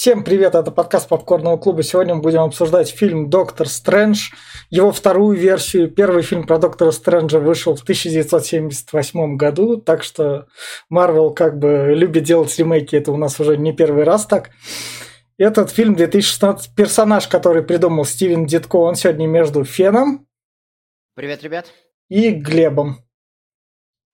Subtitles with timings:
[0.00, 1.82] Всем привет, это подкаст Попкорного клуба.
[1.82, 4.30] Сегодня мы будем обсуждать фильм «Доктор Стрэндж»,
[4.70, 5.90] его вторую версию.
[5.90, 10.46] Первый фильм про Доктора Стрэнджа вышел в 1978 году, так что
[10.88, 14.52] Марвел как бы любит делать ремейки, это у нас уже не первый раз так.
[15.36, 20.26] Этот фильм 2016, персонаж, который придумал Стивен Дитко, он сегодня между Феном.
[21.14, 21.66] Привет, ребят.
[22.08, 23.04] И Глебом.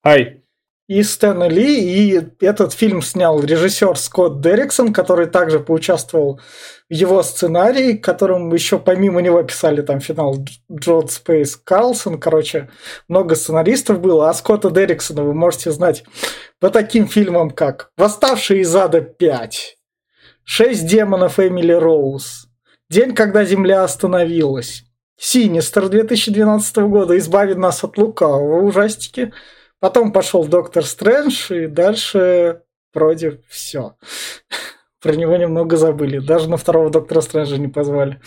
[0.04, 0.45] Ай
[0.88, 6.40] и Стэна Ли, и этот фильм снял режиссер Скотт Дерриксон, который также поучаствовал
[6.88, 10.36] в его сценарии, которым еще помимо него писали там финал
[10.72, 12.70] Джон Спейс Карлсон, короче,
[13.08, 16.04] много сценаристов было, а Скотта Дерриксона вы можете знать
[16.60, 19.50] по таким фильмам, как «Восставшие из ада 5»,
[20.44, 22.46] «Шесть демонов Эмили Роуз»,
[22.88, 24.84] «День, когда Земля остановилась»,
[25.18, 29.32] «Синистер» 2012 года «Избавит нас от лукавого» ужастики–
[29.80, 32.62] Потом пошел Доктор Стрэндж, и дальше
[32.94, 33.96] вроде все.
[35.00, 36.18] Про него немного забыли.
[36.18, 38.20] Даже на второго Доктора Стрэнджа не позвали.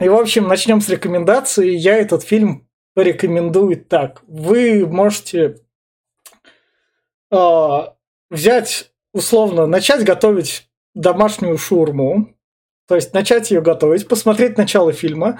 [0.00, 1.70] И, в общем, начнем с рекомендации.
[1.70, 4.22] Я этот фильм порекомендую так.
[4.26, 5.58] Вы можете
[7.30, 7.78] э,
[8.28, 12.34] взять, условно, начать готовить домашнюю шурму,
[12.88, 15.38] то есть начать ее готовить, посмотреть начало фильма,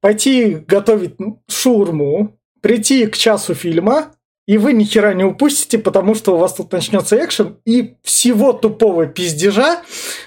[0.00, 1.16] пойти готовить
[1.48, 4.12] шурму, прийти к часу фильма,
[4.46, 8.52] и вы ни хера не упустите, потому что у вас тут начнется экшен, и всего
[8.52, 9.82] тупого пиздежа,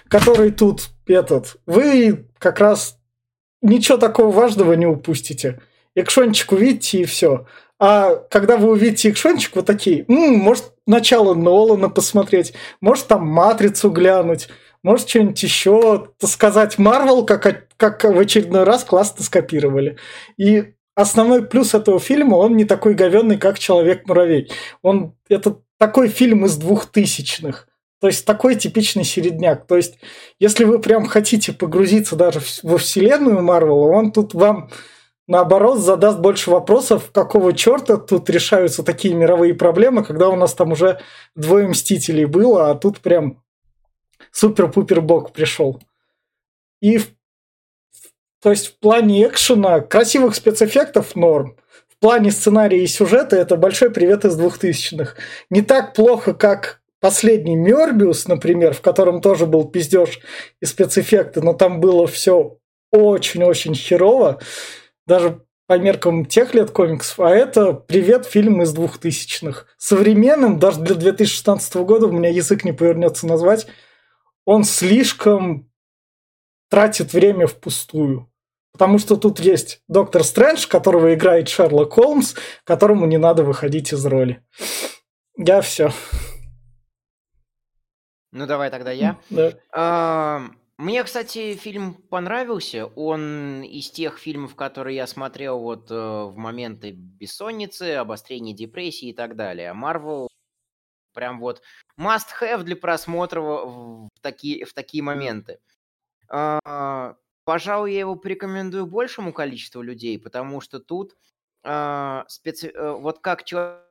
[0.08, 2.98] который тут этот, вы как раз
[3.62, 5.62] ничего такого важного не упустите.
[5.96, 7.46] Экшончик увидите и все.
[7.80, 13.90] А когда вы увидите экшончик, вы такие, М, может, начало Нолана посмотреть, может, там Матрицу
[13.90, 14.48] глянуть,
[14.84, 19.98] может, что-нибудь еще сказать Марвел, как, как в очередной раз классно скопировали.
[20.38, 24.52] И основной плюс этого фильма, он не такой говенный, как «Человек-муравей».
[24.82, 27.68] Он, это такой фильм из двухтысячных.
[28.00, 29.66] То есть такой типичный середняк.
[29.66, 29.98] То есть,
[30.38, 34.70] если вы прям хотите погрузиться даже во вселенную Марвела, он тут вам
[35.28, 40.74] наоборот задаст больше вопросов, какого черта тут решаются такие мировые проблемы, когда у нас там
[40.74, 41.00] уже
[41.36, 43.42] двое мстителей было, а тут прям
[44.32, 45.82] супер-пупер бог пришел.
[46.82, 47.08] И в
[48.44, 51.56] то есть в плане экшена, красивых спецэффектов норм.
[51.88, 55.16] В плане сценария и сюжета это большой привет из двухтысячных.
[55.50, 60.20] Не так плохо, как последний Мёрбиус, например, в котором тоже был пиздеж
[60.62, 62.58] и спецэффекты, но там было все
[62.92, 64.42] очень-очень херово,
[65.08, 69.68] даже по меркам тех лет комиксов, а это привет фильм из двухтысячных.
[69.78, 73.68] Современным, даже для 2016 года, у меня язык не повернется назвать,
[74.44, 75.72] он слишком
[76.70, 78.30] тратит время впустую.
[78.74, 84.04] Потому что тут есть Доктор Стрэндж, которого играет Шерлок Холмс, которому не надо выходить из
[84.06, 84.44] роли.
[85.38, 85.92] Я все.
[88.32, 89.20] Ну давай тогда я.
[89.30, 89.54] Да.
[89.72, 90.42] А,
[90.78, 92.88] мне, кстати, фильм понравился.
[92.88, 99.14] Он из тех фильмов, которые я смотрел вот э, в моменты бессонницы, обострения депрессии и
[99.14, 99.74] так далее.
[99.74, 100.30] Марвел
[101.14, 101.62] прям вот
[102.00, 105.60] must have для просмотра в такие, в такие моменты.
[106.28, 107.16] А,
[107.46, 111.18] Пожалуй, я его порекомендую большему количеству людей, потому что тут
[111.64, 112.70] а, специ...
[112.74, 113.84] Э, вот как человек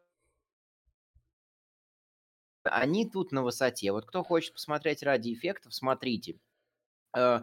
[2.65, 3.91] они тут на высоте.
[3.93, 6.37] Вот кто хочет посмотреть ради эффектов, смотрите.
[7.15, 7.41] Э,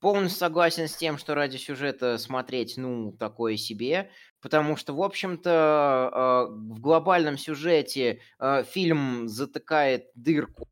[0.00, 6.48] полностью согласен с тем, что ради сюжета смотреть, ну, такое себе, потому что, в общем-то,
[6.50, 8.20] э, в глобальном сюжете
[8.66, 10.68] фильм затыкает дырку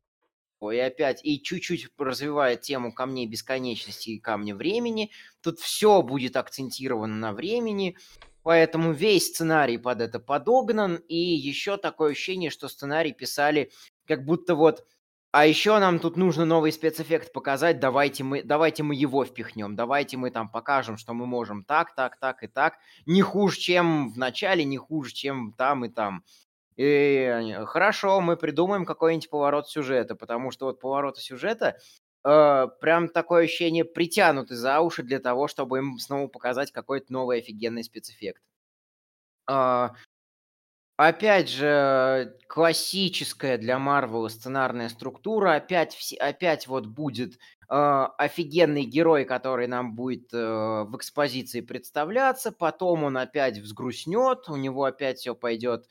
[0.61, 5.11] и опять, и чуть-чуть развивает тему камней бесконечности и камня времени.
[5.41, 7.97] Тут все будет акцентировано на времени,
[8.43, 13.71] поэтому весь сценарий под это подогнан, и еще такое ощущение, что сценарий писали
[14.05, 14.85] как будто вот
[15.31, 20.15] а еще нам тут нужно новый спецэффект показать, давайте мы, давайте мы его впихнем, давайте
[20.15, 22.77] мы там покажем, что мы можем так, так, так и так.
[23.05, 26.23] Не хуже, чем в начале, не хуже, чем там и там.
[26.77, 31.79] И хорошо, мы придумаем какой-нибудь поворот сюжета, потому что вот повороты сюжета
[32.23, 37.39] э, прям такое ощущение притянуты за уши для того, чтобы им снова показать какой-то новый
[37.39, 38.43] офигенный спецэффект.
[39.49, 39.89] Э,
[40.97, 45.55] опять же, классическая для Марвела сценарная структура.
[45.55, 47.35] Опять, опять вот будет
[47.69, 52.51] э, офигенный герой, который нам будет э, в экспозиции представляться.
[52.51, 55.87] Потом он опять взгрустнет, у него опять все пойдет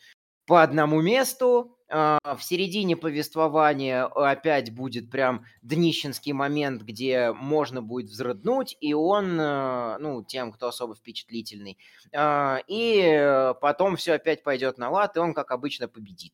[0.46, 1.72] по одному месту.
[1.88, 9.38] А, в середине повествования опять будет прям днищенский момент, где можно будет взрыднуть, и он,
[9.38, 11.78] э, ну, тем, кто особо впечатлительный.
[12.12, 16.32] А, и потом все опять пойдет на лад, и он, как обычно, победит.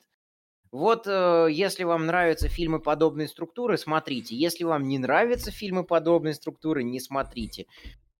[0.72, 4.34] Вот э, если вам нравятся фильмы подобной структуры, смотрите.
[4.34, 7.66] Если вам не нравятся фильмы подобной структуры, не смотрите.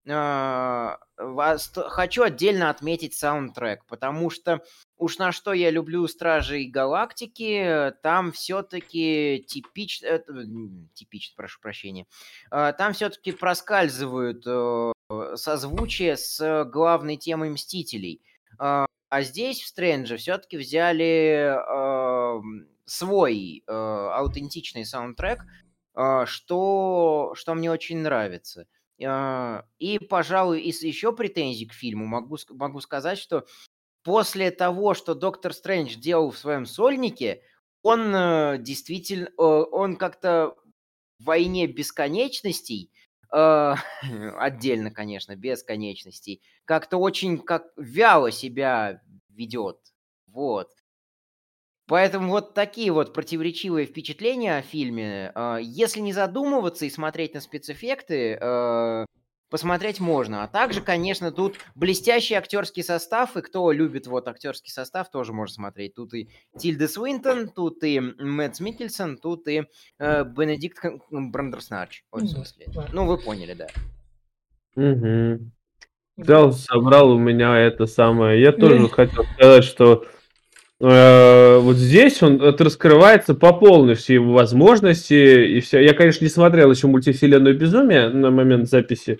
[0.05, 4.61] Вас, хочу отдельно отметить саундтрек, потому что
[4.97, 10.23] уж на что я люблю Стражей Галактики, там все-таки типично, э,
[10.93, 12.05] типично, прошу прощения,
[12.51, 14.91] э, там все-таки проскальзывают э,
[15.35, 18.21] созвучие с главной темой Мстителей.
[18.59, 21.55] Э, а здесь в Стрэнджа все-таки взяли
[22.85, 25.45] свой э, аутентичный саундтрек,
[26.25, 28.65] что, что мне очень нравится.
[29.79, 33.45] И, пожалуй, из еще претензий к фильму могу, могу сказать, что
[34.03, 37.41] после того, что Доктор Стрэндж делал в своем сольнике,
[37.81, 40.55] он э, действительно, э, он как-то
[41.19, 42.91] в войне бесконечностей
[43.31, 43.75] э,
[44.37, 49.79] отдельно, конечно, без конечностей, как-то очень как вяло себя ведет.
[50.27, 50.69] Вот.
[51.87, 55.31] Поэтому вот такие вот противоречивые впечатления о фильме.
[55.35, 59.05] Э, если не задумываться и смотреть на спецэффекты, э,
[59.49, 60.43] посмотреть можно.
[60.43, 65.55] А также, конечно, тут блестящий актерский состав, и кто любит вот актерский состав, тоже может
[65.55, 65.93] смотреть.
[65.93, 69.65] Тут и Тильда Свинтон, тут и Мэтт Микельсон, тут и
[69.99, 72.03] э, Бенедикт Брандерснач.
[72.11, 72.67] в смысле.
[72.93, 73.67] Ну, вы поняли, да.
[74.75, 75.51] Угу.
[76.17, 78.41] Взял, собрал у меня это самое.
[78.41, 80.05] Я тоже хотел сказать, что
[80.83, 85.13] э, вот здесь он раскрывается по полной все его возможности
[85.45, 85.79] и все.
[85.79, 89.19] Я, конечно, не смотрел еще мультивселенную безумие на момент записи,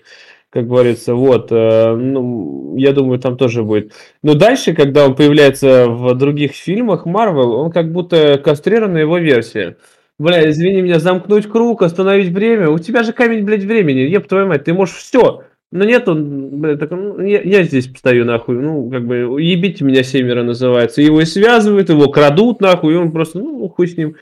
[0.50, 3.92] как говорится, вот, э, ну, я думаю, там тоже будет.
[4.22, 9.76] Но дальше, когда он появляется в других фильмах Марвел, он как будто кастрированная его версия.
[10.18, 12.70] Бля, извини меня, замкнуть круг, остановить время.
[12.70, 14.00] У тебя же камень, блядь, времени.
[14.00, 15.42] Еб твою мать, ты можешь все.
[15.74, 18.54] Но нет, он, блядь, так, ну, я, я здесь стою нахуй.
[18.54, 21.02] Ну, как бы, ебите меня семеро называется.
[21.02, 24.14] Его и связывают, его крадут нахуй, и он просто, ну, хуй с ним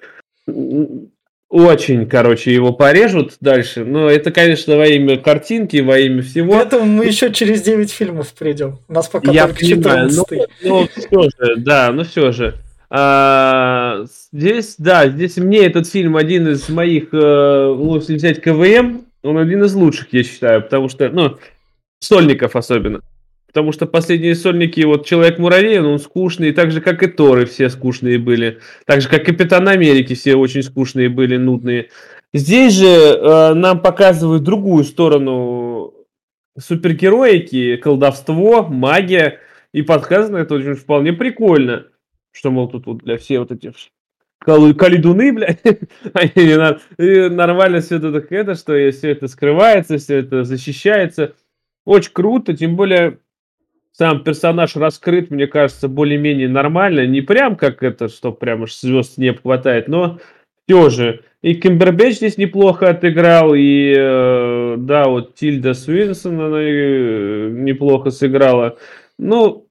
[1.50, 3.84] очень, короче, его порежут дальше.
[3.84, 6.58] Но это, конечно, во имя картинки, во имя всего.
[6.58, 8.78] Это мы еще через 9 фильмов придем.
[8.88, 12.55] У нас пока Я только понимаю, 14 но, но все же, да, ну все же.
[12.88, 19.02] А, здесь, да, здесь мне этот фильм один из моих, э, ну, если взять КВМ,
[19.22, 21.38] он один из лучших, я считаю, потому что, ну,
[22.00, 23.00] сольников особенно.
[23.46, 28.19] Потому что последние сольники, вот Человек-муравей, он скучный, так же, как и Торы все скучные
[28.19, 28.60] были.
[28.86, 31.90] Так же, как Капитан Америки все очень скучные были, нудные.
[32.32, 35.92] Здесь же э, нам показывают другую сторону
[36.58, 39.38] супергероики, колдовство, магия.
[39.74, 41.86] И подсказано это очень вполне прикольно.
[42.32, 43.72] Что, мол, тут вот для всех вот этих
[44.44, 45.62] калидуны, блядь,
[46.14, 51.34] они нормально все это, это, что все это скрывается, все это защищается.
[51.84, 53.18] Очень круто, тем более
[53.92, 57.06] сам персонаж раскрыт, мне кажется, более-менее нормально.
[57.06, 60.18] Не прям как это, что прям аж звезд не хватает, но
[60.66, 61.20] все же.
[61.42, 68.78] И Кимбербэтч здесь неплохо отыграл, и э, да, вот Тильда Свинсон, она э, неплохо сыграла.
[69.18, 69.66] Ну,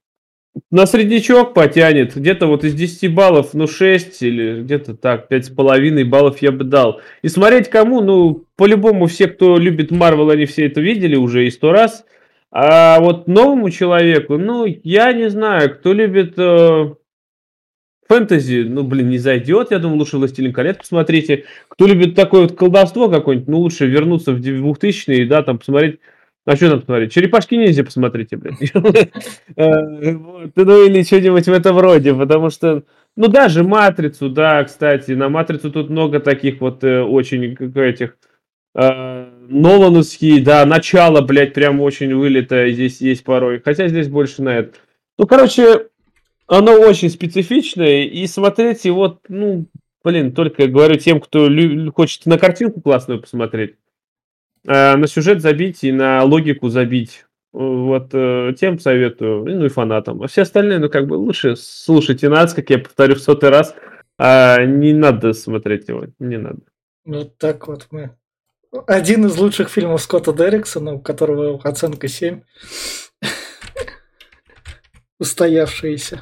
[0.70, 2.16] на среднячок потянет.
[2.16, 7.02] Где-то вот из 10 баллов, ну, 6 или где-то так, 5,5 баллов я бы дал.
[7.22, 11.52] И смотреть кому, ну, по-любому все, кто любит Марвел, они все это видели уже и
[11.52, 12.06] сто раз.
[12.52, 16.96] А вот новому человеку, ну, я не знаю, кто любит э,
[18.10, 21.46] фэнтези, ну, блин, не зайдет, я думаю, лучше «Властелин колец» посмотрите.
[21.70, 26.00] Кто любит такое вот колдовство какое-нибудь, ну, лучше вернуться в 2000-е, да, там, посмотреть
[26.46, 27.14] а что там смотреть?
[27.14, 28.58] Черепашки ниндзя посмотрите, блин.
[29.56, 30.12] Э,
[30.56, 32.84] ну или что-нибудь в этом роде, потому что,
[33.16, 38.18] ну даже Матрицу, да, кстати, на Матрицу тут много таких вот э, очень этих
[38.74, 43.62] э, Нолановские, да, начало, блядь, прям очень вылетое здесь есть порой.
[43.64, 44.74] Хотя здесь больше на это.
[45.18, 45.88] Ну, короче,
[46.48, 49.68] оно очень специфичное, и смотреть его, ну,
[50.04, 51.50] блин, только говорю тем, кто
[51.94, 53.76] хочет на картинку классную посмотреть,
[54.68, 57.26] э, на сюжет забить и на логику забить.
[57.54, 60.22] Вот э, тем советую, ну и фанатам.
[60.24, 63.76] А все остальные, ну, как бы лучше слушайте нас, как я повторю в сотый раз,
[64.18, 66.60] а не надо смотреть его, не надо.
[67.04, 68.12] Ну, так вот мы
[68.88, 72.42] один из лучших фильмов Скотта Дерриксона, у которого оценка 7.
[75.20, 76.22] Устоявшиеся.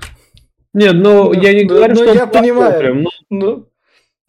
[0.73, 2.79] Нет, ну, ну я не ну, говорю, ну, что я он понимаю.
[2.79, 3.09] Прям, ну...
[3.29, 3.68] Ну,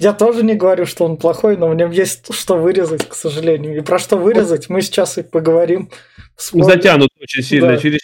[0.00, 3.76] я тоже не говорю, что он плохой, но в нем есть что вырезать, к сожалению.
[3.76, 5.90] И про что вырезать, мы сейчас и поговорим.
[6.36, 6.64] Спойлер...
[6.64, 7.76] Затянут очень сильно да.
[7.76, 8.00] через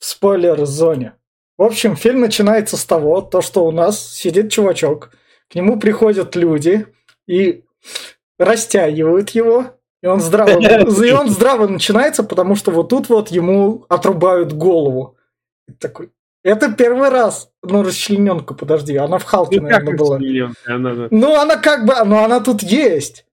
[0.00, 1.12] В спойлер-зоне.
[1.56, 5.12] В общем, фильм начинается с того, то, что у нас сидит чувачок,
[5.48, 6.86] к нему приходят люди,
[7.28, 7.62] и
[8.36, 9.66] растягивают его,
[10.02, 10.58] и он здраво,
[11.04, 15.16] и он здраво начинается, потому что вот тут вот ему отрубают голову.
[15.68, 16.10] И такой,
[16.42, 17.50] Это первый раз.
[17.62, 20.16] Ну, расчлененка, подожди, она в Халке, Ну, наверное, была.
[20.66, 23.26] Она- она- Ну, она как бы, ну, она тут есть.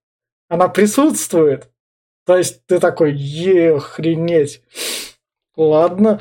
[0.49, 1.69] Она присутствует.
[2.25, 4.61] То есть ты такой, е, охренеть.
[5.55, 6.19] Ладно.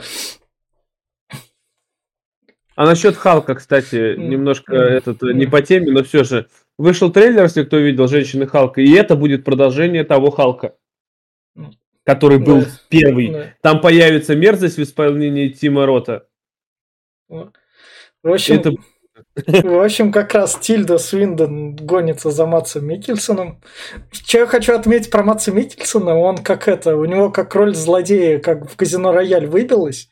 [2.76, 6.46] А насчет Халка, кстати, немножко этот э, не по теме, но все же.
[6.78, 10.74] Вышел трейлер, если кто видел, Женщины Халка, и это будет продолжение того Халка,
[12.04, 12.66] который был Да.
[12.90, 13.32] первый.
[13.32, 13.54] Да.
[13.62, 16.28] Там появится мерзость в исполнении Тима Рота.
[17.28, 17.52] В
[18.32, 18.70] общем, Это-
[19.62, 23.62] в общем, как раз Тильда Свиндон гонится за Матсом Микельсоном.
[24.10, 28.38] Что я хочу отметить про Матса Микельсона, он как это, у него как роль злодея,
[28.38, 30.08] как в Казино Рояль выбилась.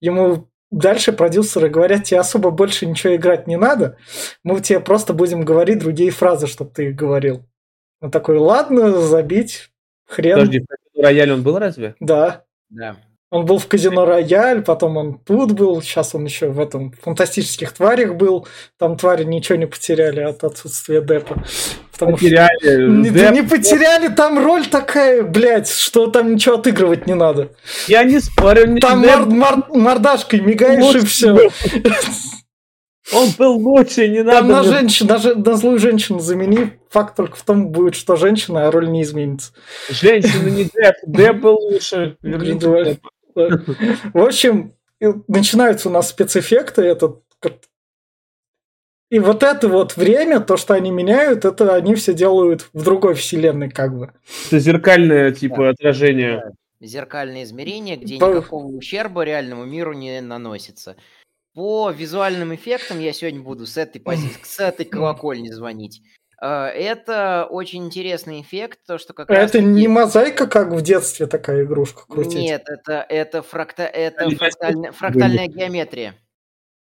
[0.00, 3.96] Ему дальше продюсеры говорят, тебе особо больше ничего играть не надо,
[4.42, 7.44] мы тебе просто будем говорить другие фразы, чтобы ты их говорил.
[8.00, 9.70] Он такой, ладно, забить,
[10.06, 10.34] хрен.
[10.34, 11.94] Подожди, в Рояль он был разве?
[12.00, 12.44] Да.
[12.70, 12.96] Да.
[13.30, 17.72] Он был в Казино Рояль, потом он тут был, сейчас он еще в этом фантастических
[17.72, 18.46] тварях был.
[18.78, 21.44] Там твари ничего не потеряли от отсутствия Депа.
[21.92, 22.90] Потому что Потеряли.
[23.02, 27.50] не, Деп- не потеряли, там роль такая, блядь, что там ничего отыгрывать не надо.
[27.86, 28.78] Я не спорю.
[28.80, 31.34] Там Деп мор- мор- мордашкой мигаешь и все.
[31.34, 31.52] был.
[33.12, 34.38] Он был лучше, не надо.
[34.38, 36.78] Там на женщину, даже на злую женщину замени.
[36.90, 39.52] Факт только в том будет, что женщина, а роль не изменится.
[39.90, 40.94] Женщина не Деп.
[41.06, 42.16] Деп был лучше.
[42.22, 42.66] Верните.
[42.84, 43.08] Депа.
[44.12, 46.82] В общем, начинаются у нас спецэффекты.
[46.82, 47.22] Этот,
[49.10, 53.14] и вот это вот время, то, что они меняют, это они все делают в другой
[53.14, 54.12] вселенной, как бы.
[54.48, 56.52] Это зеркальное, типа, отражение.
[56.80, 60.96] Зеркальное измерение, где По- никакого ущерба реальному миру не наносится.
[61.54, 66.02] По визуальным эффектам я сегодня буду с этой позиции, с этой колокольни звонить.
[66.40, 71.26] Э, Это очень интересный эффект, то, что как А это не мозаика, как в детстве
[71.26, 72.40] такая игрушка крутить.
[72.40, 73.84] Нет, это, это, фракта...
[73.84, 76.14] это фрактальная, фрактальная геометрия.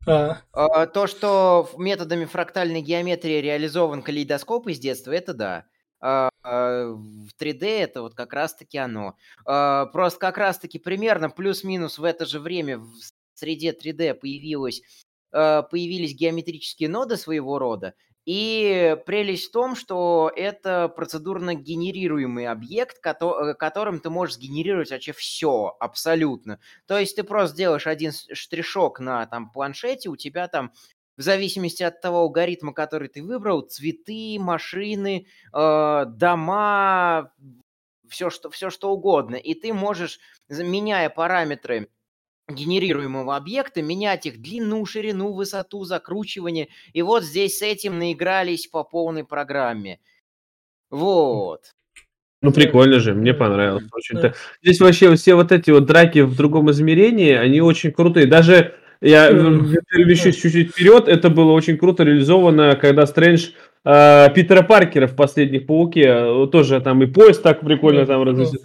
[0.06, 5.64] А, А, То, что методами фрактальной геометрии реализован калейдоскоп из детства, это да.
[6.00, 9.16] А, а, В 3D это вот как раз-таки оно.
[9.44, 12.92] Просто как раз-таки примерно плюс-минус в это же время в
[13.34, 14.82] среде 3D появилось,
[15.30, 17.94] появились геометрические ноды своего рода.
[18.24, 25.12] И прелесть в том, что это процедурно генерируемый объект, э, которым ты можешь сгенерировать вообще
[25.12, 26.58] все, абсолютно.
[26.86, 30.72] То есть ты просто делаешь один штришок на там, планшете, у тебя там,
[31.16, 37.30] в зависимости от того алгоритма, который ты выбрал, цветы, машины, э, дома,
[38.08, 39.36] все что, все что угодно.
[39.36, 41.88] И ты можешь, меняя параметры
[42.48, 46.68] генерируемого объекта, менять их длину, ширину, высоту, закручивание.
[46.92, 50.00] И вот здесь с этим наигрались по полной программе.
[50.90, 51.74] Вот.
[52.42, 53.84] Ну, прикольно же, мне понравилось.
[53.90, 54.34] Очень-то.
[54.62, 58.26] Здесь вообще все вот эти вот драки в другом измерении, они очень крутые.
[58.26, 63.52] Даже я э, перемещусь чуть-чуть вперед, это было очень круто реализовано, когда Стрэндж
[63.84, 68.62] Питера Паркера в «Последних Пауке» тоже там и поезд так прикольно там разъяснил.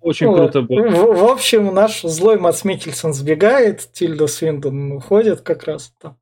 [0.00, 0.88] Очень ну, круто было.
[0.88, 6.16] В, в общем, наш злой Мац Микельсон сбегает, Тильда Свиндон уходит как раз там.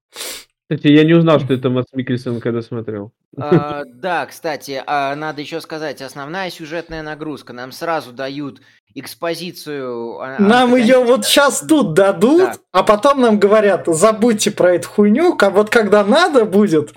[0.68, 3.12] Кстати, я не узнал, что это Мац Микельсон, когда смотрел.
[3.36, 7.52] А, Да, кстати, а, надо еще сказать, основная сюжетная нагрузка.
[7.52, 8.60] Нам сразу дают
[8.94, 10.18] экспозицию.
[10.20, 12.54] а- Нам ее вот сейчас тут дадут, Да.
[12.72, 16.92] а потом нам говорят, забудьте про эту хуйню, а вот когда надо будет,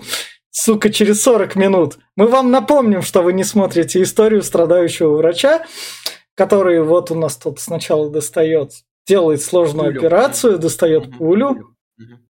[0.56, 5.66] сука, через 40 минут, мы вам напомним, что вы не смотрите историю страдающего врача,
[6.34, 8.72] который вот у нас тут сначала достает,
[9.06, 10.00] делает сложную Пулю.
[10.00, 11.76] операцию, достает Мгм, пулю.
[11.98, 12.28] Мгм.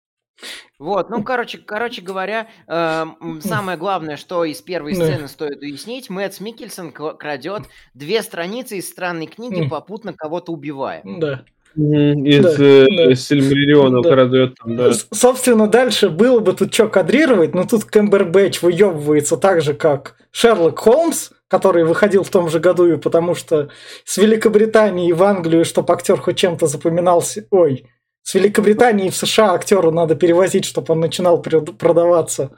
[0.78, 6.42] Вот, ну, короче, короче говоря, эм, самое главное, что из первой сцены стоит уяснить, Мэтт
[6.42, 7.64] Микельсон крадет
[7.94, 11.02] две страницы из странной книги, попутно кого-то убивая.
[11.06, 11.46] Да.
[11.76, 14.02] Из Да, э, да.
[14.02, 14.10] Да.
[14.10, 14.92] крадет там, да.
[15.12, 20.80] Собственно, дальше было бы тут что кадрировать, но тут Кэмбербэтч выебывается так же, как Шерлок
[20.80, 23.70] Холмс, который выходил в том же году, и потому что
[24.06, 27.46] с Великобритании в Англию, чтобы актер хоть чем-то запоминался...
[27.52, 27.86] Ой,
[28.24, 32.52] с Великобритании в США актеру надо перевозить, чтобы он начинал продаваться.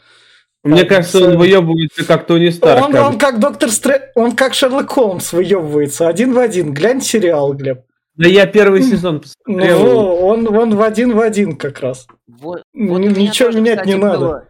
[0.63, 2.85] Мне Так, кажется, он выебывается как Тони Старк.
[2.85, 4.11] Он, он как доктор Стр...
[4.15, 6.73] он как Шерлок Холмс выебывается, один в один.
[6.73, 7.86] Глянь сериал, Глеб.
[8.17, 9.79] Да я первый сезон Ну, посмотрел.
[9.83, 12.07] во, он, он в один в один как раз.
[12.27, 14.19] Вот, вот ничего тоже, менять не кстати, надо.
[14.19, 14.47] Было,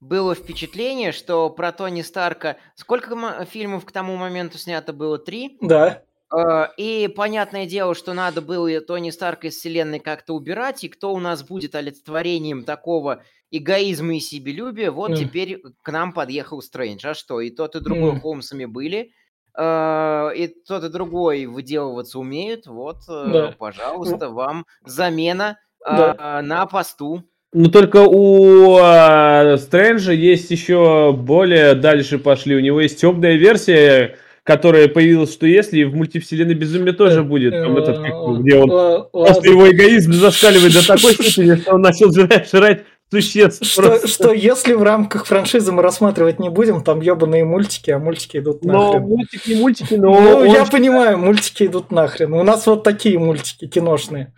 [0.00, 2.56] было впечатление, что про Тони Старка...
[2.74, 5.18] Сколько фильмов к тому моменту снято было?
[5.18, 5.56] Три?
[5.60, 6.02] Да.
[6.36, 11.12] Э, И понятное дело, что надо было Тони Старка из вселенной как-то убирать, и кто
[11.14, 13.22] у нас будет олицетворением такого
[13.52, 15.18] эгоизма и себелюбия, вот Мгм.
[15.18, 17.06] теперь к нам подъехал Стрэндж.
[17.06, 18.20] А что, и тот, и другой Мгм.
[18.20, 19.12] Холмсами были,
[19.58, 23.54] и тот, и другой выделываться умеют, вот, э, Да.
[23.58, 26.14] пожалуйста, вам замена да.
[26.18, 27.22] а, на посту.
[27.52, 32.56] Ну, только у а, Стрэнджа есть еще более дальше пошли.
[32.56, 37.76] У него есть темная версия, которая появилась, что если в мультивселенной Безумие тоже будет, там
[37.78, 37.98] этот,
[38.40, 43.64] где он просто его эгоизм зашкаливает до такой степени, что он начал жрать, жрать существ.
[43.64, 48.38] Что, что если в рамках франшизы мы рассматривать не будем, там ебаные мультики, а мультики
[48.38, 49.02] идут нахрен.
[49.02, 50.20] Но мультики, мультики, но...
[50.20, 52.32] Ну, я понимаю, мультики идут нахрен.
[52.34, 54.34] У нас вот такие мультики киношные.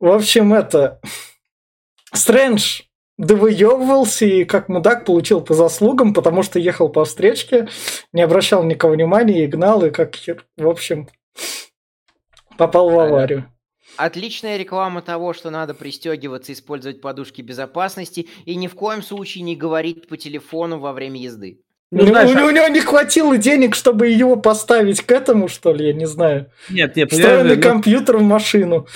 [0.00, 1.00] В общем, это...
[2.12, 2.82] Стрэндж
[3.18, 7.68] довыебывался и как мудак получил по заслугам, потому что ехал по встречке,
[8.12, 10.14] не обращал никого внимания и гнал, и как
[10.56, 11.08] в общем,
[12.56, 13.53] попал в аварию.
[13.96, 19.56] Отличная реклама того, что надо пристегиваться, использовать подушки безопасности и ни в коем случае не
[19.56, 21.60] говорить по телефону во время езды.
[21.94, 22.46] Ну, знаешь, у, а...
[22.46, 26.46] у него не хватило денег, чтобы его поставить к этому, что ли, я не знаю.
[26.68, 28.86] Нет, нет, Встроенный компьютер в машину.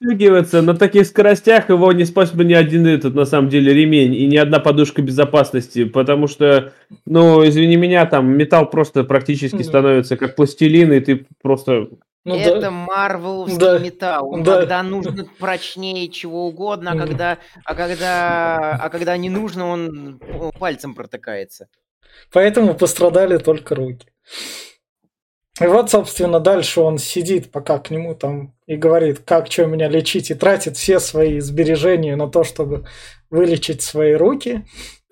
[0.00, 4.14] Пристегиваться на таких скоростях его не спасет бы ни один этот, на самом деле, ремень
[4.14, 6.72] и ни одна подушка безопасности, потому что,
[7.06, 11.88] ну, извини меня, там металл просто практически становится как пластилин, и ты просто
[12.24, 12.70] ну, это да.
[12.70, 13.78] марвеловский да.
[13.78, 14.36] металл.
[14.42, 14.60] Да.
[14.60, 20.20] Когда нужно прочнее чего угодно, а когда, а когда, а когда не нужно, он
[20.58, 21.68] пальцем протыкается.
[22.32, 24.08] Поэтому пострадали только руки.
[25.60, 29.88] И вот, собственно, дальше он сидит, пока к нему там и говорит, как что меня
[29.88, 32.86] лечить, и тратит все свои сбережения на то, чтобы
[33.30, 34.64] вылечить свои руки.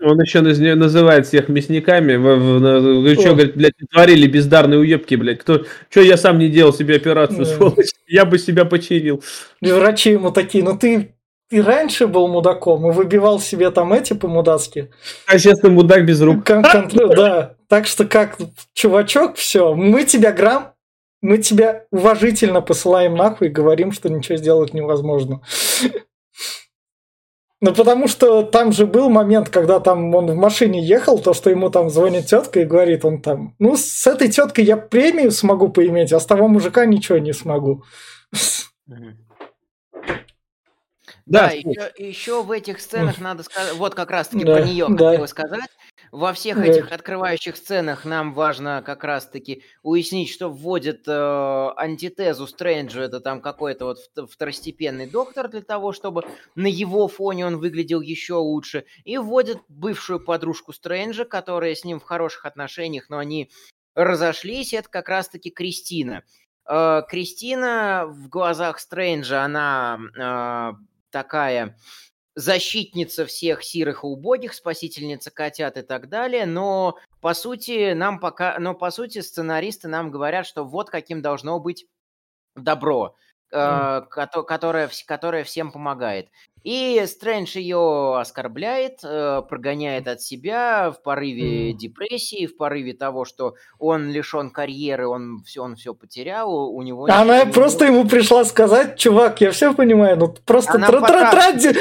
[0.03, 2.17] Он еще называет всех мясниками.
[2.17, 5.39] Вы что, говорит, блядь, творили бездарные уебки, блядь.
[5.39, 7.91] Кто, что я сам не делал себе операцию, сволочь.
[8.07, 9.23] Я бы себя починил.
[9.61, 11.15] И врачи ему такие, ну ты
[11.51, 14.91] и раньше был мудаком и выбивал себе там эти по-мудацки.
[15.27, 16.47] А сейчас ты мудак без рук.
[16.47, 17.57] Кон- кон- да.
[17.69, 18.39] Так что как,
[18.73, 20.73] чувачок, все, мы тебя грамм,
[21.21, 25.43] мы тебя уважительно посылаем нахуй и говорим, что ничего сделать невозможно.
[27.63, 31.49] Ну, потому что там же был момент, когда там он в машине ехал, то, что
[31.49, 35.69] ему там звонит тетка и говорит он там, ну, с этой теткой я премию смогу
[35.69, 37.85] поиметь, а с того мужика ничего не смогу.
[41.25, 44.87] Да, да еще, еще в этих сценах надо сказать, вот как раз-таки да, про нее
[44.91, 45.13] да.
[45.13, 45.71] хотел сказать.
[46.13, 53.01] Во всех этих открывающих сценах нам важно как раз-таки уяснить, что вводит э, антитезу Стрэнджу,
[53.01, 58.35] это там какой-то вот второстепенный доктор для того, чтобы на его фоне он выглядел еще
[58.35, 63.51] лучше, и вводит бывшую подружку Стрэнджа, которая с ним в хороших отношениях, но они
[63.95, 66.25] разошлись, это как раз-таки Кристина.
[66.69, 70.73] Э, Кристина в глазах Стрэнджа, она э,
[71.11, 71.79] такая
[72.35, 78.59] защитница всех сирых и убогих, спасительница котят и так далее, но по сути нам пока,
[78.59, 81.87] но по сути сценаристы нам говорят, что вот каким должно быть
[82.55, 83.17] добро,
[83.53, 84.03] mm.
[84.03, 84.07] э,
[84.47, 86.29] которое, которое всем помогает.
[86.65, 91.73] И Стрэндж ее оскорбляет, э, прогоняет от себя в порыве mm.
[91.75, 97.07] депрессии, в порыве того, что он лишен карьеры, он все, он все потерял, у него...
[97.11, 101.77] Она не просто ему пришла сказать, чувак, я все понимаю, ну просто тра- тра- трать,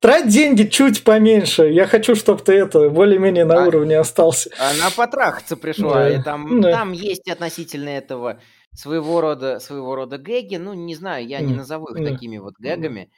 [0.00, 1.70] трать деньги чуть поменьше.
[1.70, 4.50] Я хочу, чтобы ты это более-менее на а, уровне остался.
[4.58, 6.10] Она потрахаться пришла, да.
[6.10, 6.72] и там, да.
[6.72, 8.40] там есть относительно этого
[8.74, 10.56] своего рода, своего рода гэги.
[10.56, 13.10] Ну, не знаю, я не назову их такими вот гэгами.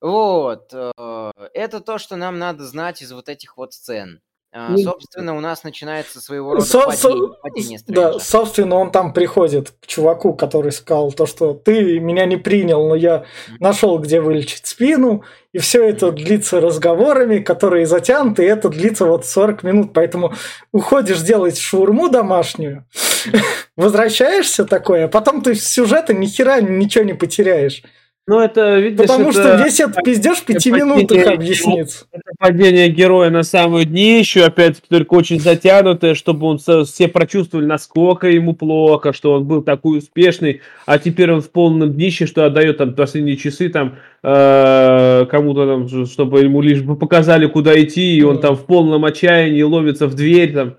[0.00, 0.72] Вот.
[0.72, 4.20] Э, это то, что нам надо знать из вот этих вот сцен.
[4.52, 9.70] А, собственно, у нас начинается своего рода Со- падение, падение Да, собственно, он там приходит
[9.80, 13.26] к чуваку, который сказал то, что ты меня не принял, но я
[13.60, 19.24] нашел, где вылечить спину, и все это длится разговорами, которые затянуты, и это длится вот
[19.24, 20.34] 40 минут, поэтому
[20.72, 22.86] уходишь делать шурму домашнюю,
[23.76, 27.84] возвращаешься такое, а потом ты сюжета ни хера ничего не потеряешь.
[28.30, 29.42] Ну, это, видишь, Потому это...
[29.42, 32.06] что весь этот пиздеж в пяти минутах объяснится.
[32.12, 38.28] Это падение героя на самое днище, опять-таки, только очень затянутое, чтобы он все прочувствовали, насколько
[38.28, 42.78] ему плохо, что он был такой успешный, а теперь он в полном днище, что отдает
[42.78, 48.22] там последние часы там э, кому-то там, чтобы ему лишь бы показали, куда идти, и
[48.22, 50.76] он там в полном отчаянии ловится в дверь, там,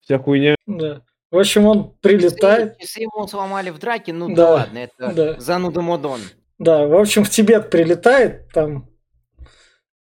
[0.00, 0.56] вся хуйня.
[0.66, 1.02] Да.
[1.30, 2.78] В общем, он прилетает.
[2.78, 5.38] Часы ему сломали в драке, ну да, да ладно, это да.
[5.38, 6.20] зануда Модон.
[6.58, 8.88] Да, в общем, в Тибет прилетает, там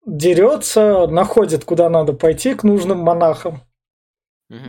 [0.05, 3.61] дерется, находит, куда надо пойти к нужным монахам.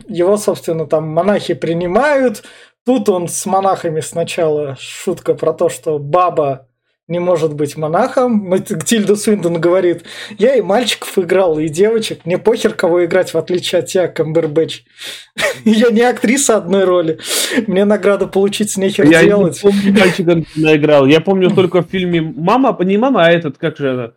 [0.07, 2.43] Его, собственно, там монахи принимают.
[2.85, 6.66] Тут он с монахами сначала шутка про то, что баба
[7.07, 8.53] не может быть монахом.
[8.63, 10.03] Тильда Свинтон говорит,
[10.37, 12.25] я и мальчиков играл, и девочек.
[12.25, 14.83] Мне похер, кого играть, в отличие от тебя, Камбербэтч.
[15.65, 17.19] Я не актриса одной роли.
[17.67, 19.61] Мне награду получить нехер я делать.
[19.63, 21.05] Я помню, мальчика наиграл.
[21.05, 24.11] Я помню только в фильме «Мама», не «Мама», а этот, как же она?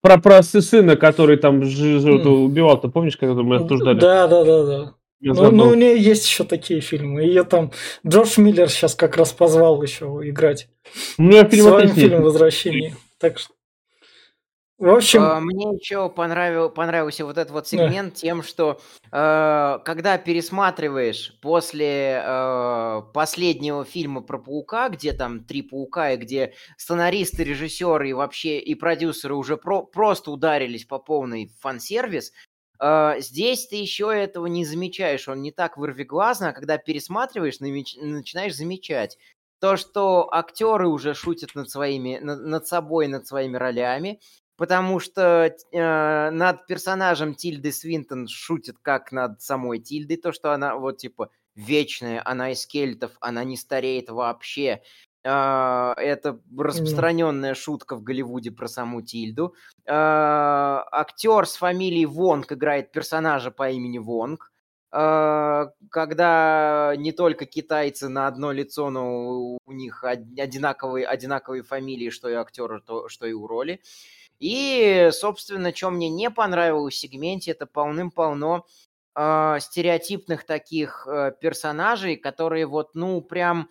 [0.00, 4.00] Про, про сына, который там убивал, ты помнишь, когда мы обсуждали?
[4.00, 4.94] Да, да, да, да.
[5.22, 7.22] Ну, ну, у нее есть еще такие фильмы.
[7.22, 7.70] Ее там
[8.06, 10.68] Джордж Миллер сейчас как раз позвал еще играть.
[11.16, 12.96] У меня фильм Своим фильм «Возвращение».
[13.18, 13.54] Так что...
[14.82, 15.22] В общем...
[15.22, 18.20] А, мне еще понравил, понравился вот этот вот сегмент да.
[18.20, 18.80] тем, что
[19.12, 26.54] э, когда пересматриваешь после э, последнего фильма про паука, где там три паука, и где
[26.76, 32.32] сценаристы, режиссеры и вообще и продюсеры уже про, просто ударились по полной фан-сервис,
[33.18, 39.18] здесь ты еще этого не замечаешь, он не так вырвиглазно, а когда пересматриваешь, начинаешь замечать
[39.62, 44.18] то, что актеры уже шутят над своими, над, собой, над своими ролями,
[44.56, 50.74] потому что э, над персонажем Тильды Свинтон шутят как над самой Тильдой, то, что она
[50.74, 54.82] вот типа вечная, она из кельтов, она не стареет вообще.
[55.24, 59.54] Э, это распространенная шутка в Голливуде про саму Тильду.
[59.84, 64.52] Э, актер с фамилией Вонг играет персонажа по имени Вонг.
[64.94, 72.28] А, когда не только китайцы на одно лицо, но у них одинаковые, одинаковые фамилии, что
[72.28, 73.80] и актера, то, что и у роли.
[74.38, 78.66] И, собственно, что мне не понравилось в сегменте, это полным-полно
[79.16, 83.70] э, стереотипных таких э, персонажей, которые вот, ну, прям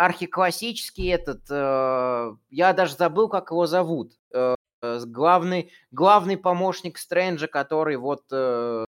[0.00, 1.42] архиклассический этот...
[1.50, 4.12] Э, я даже забыл, как его зовут.
[4.32, 8.86] Э, главный, главный помощник Стрэнджа, который вот э,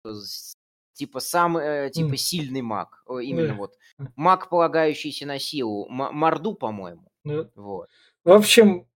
[0.92, 2.16] типа самый, э, типа mm.
[2.16, 3.56] сильный маг, именно yeah.
[3.56, 3.74] вот
[4.14, 7.10] маг, полагающийся на силу, М- Морду, по-моему.
[7.26, 7.50] Yeah.
[7.56, 7.88] Вот.
[8.24, 8.86] В общем,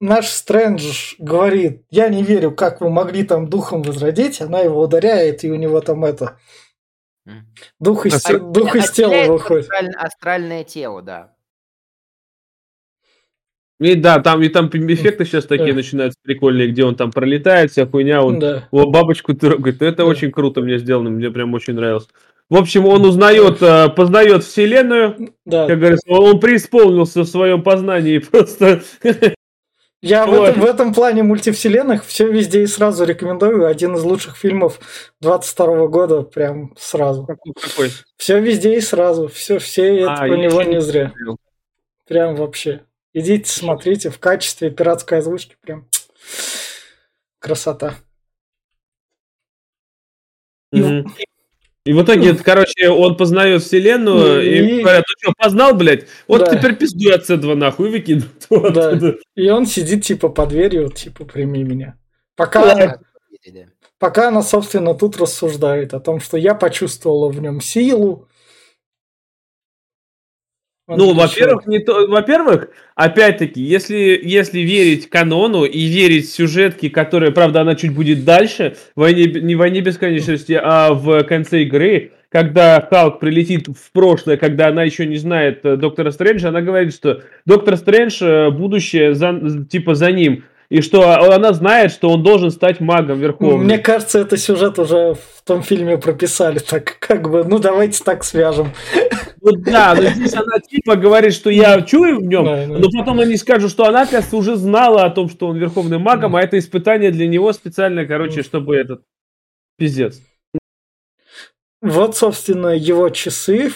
[0.00, 5.44] наш Стрэндж говорит, я не верю, как вы могли там духом возродить, она его ударяет,
[5.44, 6.38] и у него там это...
[7.78, 9.64] Дух из, а, дух из тела выходит.
[9.64, 11.32] Астральное, астральное тело, да.
[13.80, 17.84] И да, там и там эффекты сейчас такие начинаются прикольные, где он там пролетает, вся
[17.86, 18.68] хуйня, он да.
[18.70, 19.82] о, бабочку трогает.
[19.82, 20.04] Это да.
[20.04, 22.08] очень круто мне сделано, мне прям очень нравилось.
[22.48, 25.66] В общем, он узнает, э, познает вселенную, да.
[25.66, 28.82] как говорится, он преисполнился в своем познании просто.
[30.02, 33.66] Я в этом, в этом плане мультивселенных все везде и сразу рекомендую.
[33.66, 34.80] Один из лучших фильмов
[35.20, 37.24] 22 года, прям сразу.
[37.24, 37.90] Какой?
[38.16, 39.28] Все везде и сразу.
[39.28, 41.12] Все, все а, это про него не зря.
[42.04, 42.84] Прям вообще.
[43.14, 45.56] Идите, смотрите в качестве пиратской озвучки.
[45.60, 45.88] Прям
[47.38, 47.94] красота.
[50.74, 51.04] Mm-hmm.
[51.18, 51.24] И
[51.90, 56.06] в итоге, короче, он познает вселенную, и, и говорят, ну что, познал, блядь?
[56.28, 56.56] Вот да.
[56.56, 58.28] теперь пизду от этого нахуй выкинут.
[58.72, 59.14] Да.
[59.34, 61.96] И он сидит, типа, под дверью, типа, прими меня.
[62.36, 62.98] Пока, да.
[63.98, 68.28] пока она, собственно, тут рассуждает о том, что я почувствовала в нем силу,
[70.96, 77.62] ну, во-первых, не то, во-первых, опять-таки, если, если верить канону и верить сюжетке, которая, правда,
[77.62, 82.86] она чуть будет дальше, в войне, не в войне бесконечности, а в конце игры, когда
[82.88, 87.22] Халк прилетит в прошлое, когда она еще не знает э, Доктора Стрэнджа, она говорит, что
[87.44, 91.02] Доктор Стрэндж э, будущее за, типа за ним и что
[91.34, 93.64] она знает, что он должен стать магом верховным.
[93.64, 98.24] Мне кажется, это сюжет уже в том фильме прописали, так как бы, ну давайте так
[98.24, 98.72] свяжем.
[99.42, 103.20] Ну да, но здесь она типа говорит, что я чую в нем, да, но потом
[103.20, 106.58] они скажут, что она, кажется, уже знала о том, что он верховным магом, а это
[106.58, 109.02] испытание для него специально, короче, чтобы этот...
[109.76, 110.22] Пиздец.
[111.82, 113.72] Вот, собственно, его часы.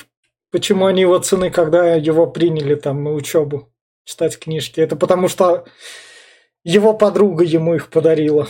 [0.50, 3.70] Почему они его цены, когда его приняли там на учебу
[4.04, 4.80] читать книжки?
[4.80, 5.66] Это потому что
[6.66, 8.48] его подруга ему их подарила.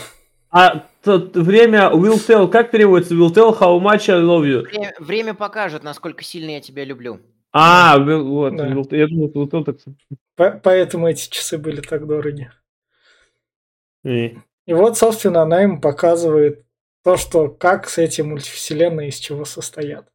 [0.49, 3.13] А тут время will tell, как переводится?
[3.13, 4.63] Will tell how much I love you.
[4.63, 7.19] Время, время покажет, насколько сильно я тебя люблю.
[7.53, 8.69] А, вот, да.
[8.69, 9.77] will, я думал, will tell так.
[10.35, 12.49] По поэтому эти часы были так дороги.
[14.03, 14.37] И.
[14.65, 16.65] И вот, собственно, она ему показывает
[17.03, 20.07] то, что как с этим мультивселенной из чего состоят.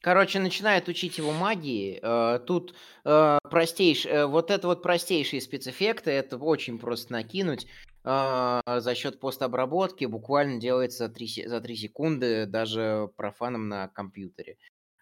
[0.00, 1.98] Короче, начинает учить его магии.
[2.00, 7.66] Э, тут э, простейший, э, вот это вот простейшие спецэффекты, это очень просто накинуть.
[8.04, 14.56] За счет постобработки буквально делается 3, за 3 секунды даже профаном на компьютере.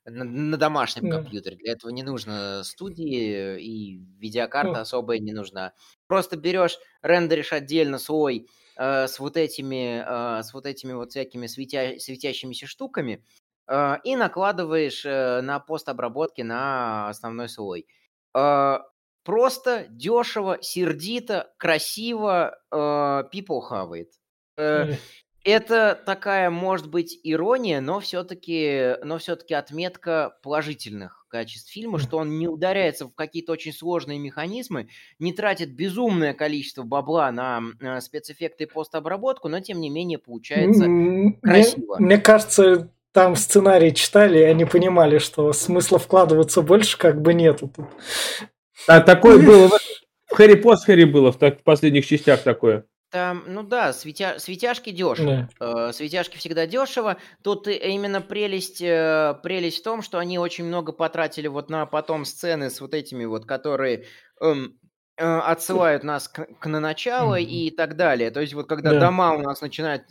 [0.07, 1.17] На, на домашнем да.
[1.19, 1.57] компьютере.
[1.57, 5.73] Для этого не нужно студии и видеокарта особая не нужна.
[6.09, 12.67] Просто берешь, рендеришь отдельно свой с вот этими, с вот этими вот всякими светя, светящимися
[12.67, 17.87] штуками, Э, и накладываешь э, на постобработке на основной слой.
[18.37, 18.79] Э,
[19.24, 24.12] просто, дешево, сердито, красиво э, people хавает.
[24.57, 24.94] Э,
[25.42, 32.38] это такая, может быть, ирония, но все-таки, но все-таки отметка положительных качеств фильма, что он
[32.38, 38.64] не ударяется в какие-то очень сложные механизмы, не тратит безумное количество бабла на э, спецэффекты
[38.64, 41.96] и постобработку, но тем не менее получается М, красиво.
[41.98, 47.33] Мне, мне кажется, там сценарий читали, и они понимали, что смысла вкладываться больше как бы
[47.33, 47.87] нету тут.
[48.87, 52.85] А такое было в, Хэри Поттере было в, так, в последних частях такое.
[53.11, 54.35] Там, ну да, светя...
[54.38, 55.48] светяшки дешево.
[55.59, 55.88] Да.
[55.88, 57.16] Э, Светяшки всегда дешево.
[57.42, 61.87] Тут и- именно прелесть, э, прелесть в том, что они очень много потратили вот на
[61.87, 64.05] потом сцены с вот этими вот, которые
[64.42, 64.79] эм,
[65.16, 67.48] э, отсылают нас к, к на начало Мгм.
[67.48, 68.31] и так далее.
[68.31, 69.00] То есть вот когда Да.
[69.00, 70.02] дома у нас начинают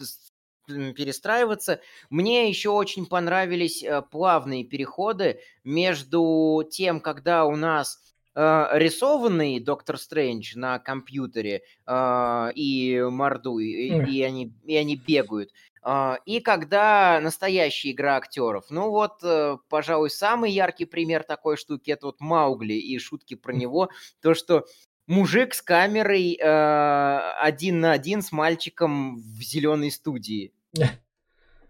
[0.68, 8.00] перестраиваться, мне еще очень понравились э, плавные переходы между тем, когда у нас
[8.36, 15.52] э, рисованный Доктор Стрэндж на компьютере а, и морду, и, и они, и они бегают.
[15.88, 18.66] А, И когда настоящая игра актеров.
[18.72, 23.54] Ну вот, э, пожалуй, самый яркий пример такой штуки это вот Маугли и шутки про
[23.54, 23.90] него.
[24.20, 24.66] То, что
[25.06, 30.55] мужик с камерой э, один на один с мальчиком в зеленой студии.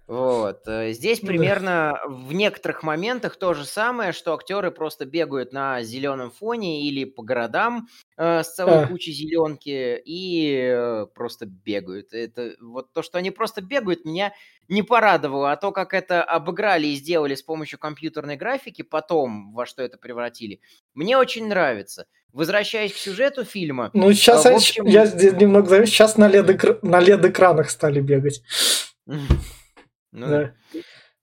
[0.08, 0.68] Вот.
[0.68, 1.34] э, Здесь Ну да.
[1.34, 7.06] примерно в некоторых моментах то же самое, что актеры просто бегают на зеленом фоне или
[7.06, 8.88] по городам э, с целой А.
[8.88, 12.14] кучей зеленки и э, просто бегают.
[12.14, 14.32] Это вот то, что они просто бегают, меня
[14.68, 19.66] не порадовало, а то, как это обыграли и сделали с помощью компьютерной графики, потом во
[19.66, 20.60] что это превратили,
[20.94, 22.06] мне очень нравится.
[22.32, 26.28] Возвращаясь к сюжету фильма, Ну, сейчас А, я- общем- я здесь немного завис, сейчас на
[26.28, 28.44] на LED-экранах стали бегать.
[30.12, 30.56] ну да.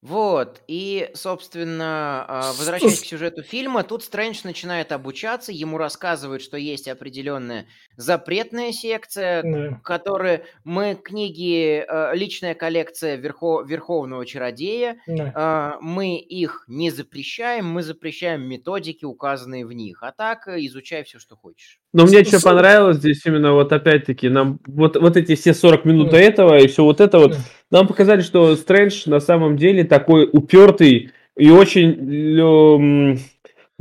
[0.02, 6.56] Вот, и, собственно, а, возвращаясь к сюжету фильма, тут Стрэндж начинает обучаться, ему рассказывают, что
[6.56, 9.80] есть определенная запретная секция, Да.
[9.84, 15.32] которая мы книги э, личная коллекция верхо- верховного чародея, Да.
[15.34, 21.04] а, мы их не запрещаем, мы запрещаем методики, указанные в них, а так э, изучай
[21.04, 21.78] все, что хочешь.
[21.92, 26.10] Но мне что понравилось здесь именно вот опять-таки, нам вот, вот эти все 40 минут
[26.10, 27.38] до этого и все вот это вот, Да.
[27.70, 32.36] нам показали, что Стрэндж на самом деле такой упертый и очень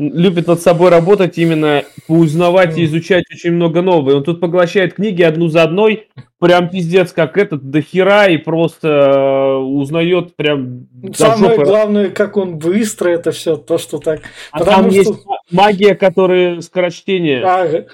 [0.01, 4.11] любит над собой работать, именно узнавать и изучать очень много нового.
[4.11, 6.07] И Он тут поглощает книги одну за одной,
[6.39, 11.65] прям пиздец, как этот, до хера, и просто э, узнает прям Самое жопы.
[11.65, 14.21] главное, как он быстро это все, то, что так.
[14.51, 15.13] А потому там что- есть
[15.51, 17.43] магия, которая скорочтение.
[17.43, 17.85] Ага.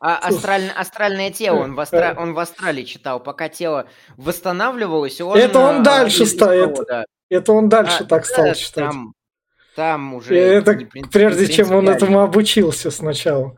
[0.00, 2.20] А астраль- астральное тело, он в, астра- Э.
[2.20, 3.86] он в астрале читал, пока тело
[4.16, 5.36] восстанавливалось, он...
[5.36, 7.04] Это он а, дальше да.
[7.30, 8.84] Это он дальше А, так да, стал читать.
[8.84, 9.12] Там,
[9.78, 10.34] там уже...
[10.34, 13.54] И это не прежде чем он этому обучился сначала.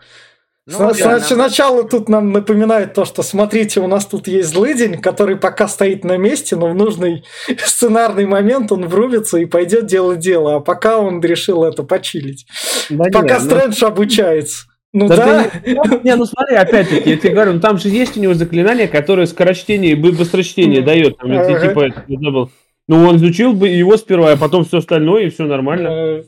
[0.67, 4.29] Ну Сна- да, сна- нам- Сначала тут нам напоминает то, что смотрите, у нас тут
[4.29, 7.25] есть злыдень, который пока стоит на месте, но в нужный
[7.59, 10.57] сценарный момент он врубится и пойдет делать дело.
[10.57, 12.47] А пока он решил это почилить.
[12.91, 14.67] Да Пока ну- Стрэндж обучается.
[14.93, 15.45] Ну Да да.
[15.45, 18.35] ты не- не, ну смотри, опять-таки, я тебе говорю, ну там же есть у него
[18.35, 21.17] заклинание, которое скорочтение и бы- быстрочтение дает.
[21.17, 21.69] Там, Ага.
[21.69, 22.51] типа это забыл.
[22.91, 25.87] Ну, он изучил бы его сперва, а потом все остальное, и все нормально.
[25.87, 26.25] Э,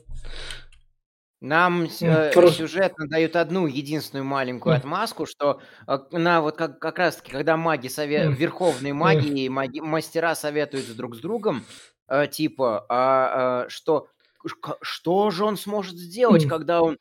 [1.41, 7.01] Нам э, про- сюжетно дают одну единственную маленькую отмазку, что э, на вот как, как
[7.01, 8.19] раз таки, когда маги сове...
[8.19, 8.35] М.
[8.35, 9.81] верховные маги и маги...
[9.81, 11.65] мастера советуются друг с другом,
[12.07, 14.07] э, типа, а, а, что
[14.83, 16.99] что же он сможет сделать, когда он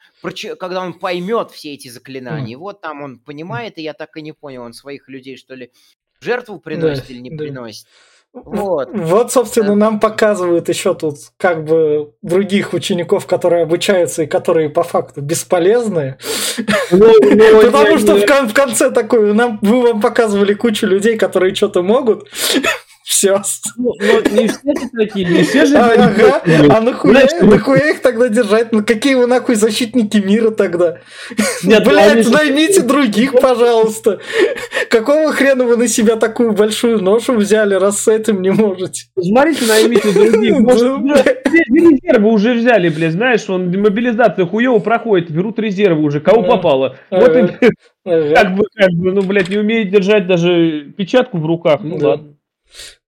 [0.60, 2.54] когда он поймет все эти заклинания?
[2.54, 5.54] И вот там он понимает, и я так и не понял, он своих людей что
[5.54, 5.72] ли
[6.20, 7.38] жертву приносит или не да.
[7.38, 7.86] приносит?
[8.34, 8.90] Вот.
[8.94, 14.84] Вот, собственно, нам показывают еще тут как бы других учеников, которые обучаются и которые по
[14.84, 16.18] факту бесполезные.
[16.92, 20.88] Ну, ну, Потому что не- в, кон- в конце такой, нам, вы вам показывали кучу
[20.88, 22.30] людей, которые что-то могут.
[23.04, 23.42] Все.
[23.78, 25.76] ну, ну, не все же такие, не все же...
[25.78, 26.42] Ага.
[26.70, 28.72] А нахуя, нахуя их тогда держать?
[28.72, 31.00] Ну какие вы нахуй защитники мира тогда?
[31.64, 34.20] Нет, ну, Блять, наймите других, пожалуйста.
[34.90, 39.06] Какого хрена вы на себя такую большую ношу взяли, раз с этим не можете?
[39.20, 40.60] Смотрите, наймите других.
[40.60, 46.44] Ну, блядь, резервы уже взяли, блядь, знаешь, он мобилизация хуево проходит, берут резервы уже, кого
[46.44, 46.98] попало.
[47.10, 47.48] Вот и,
[48.06, 52.36] как бы, как бы, ну, блядь, не умеет держать даже печатку в руках, ну ладно.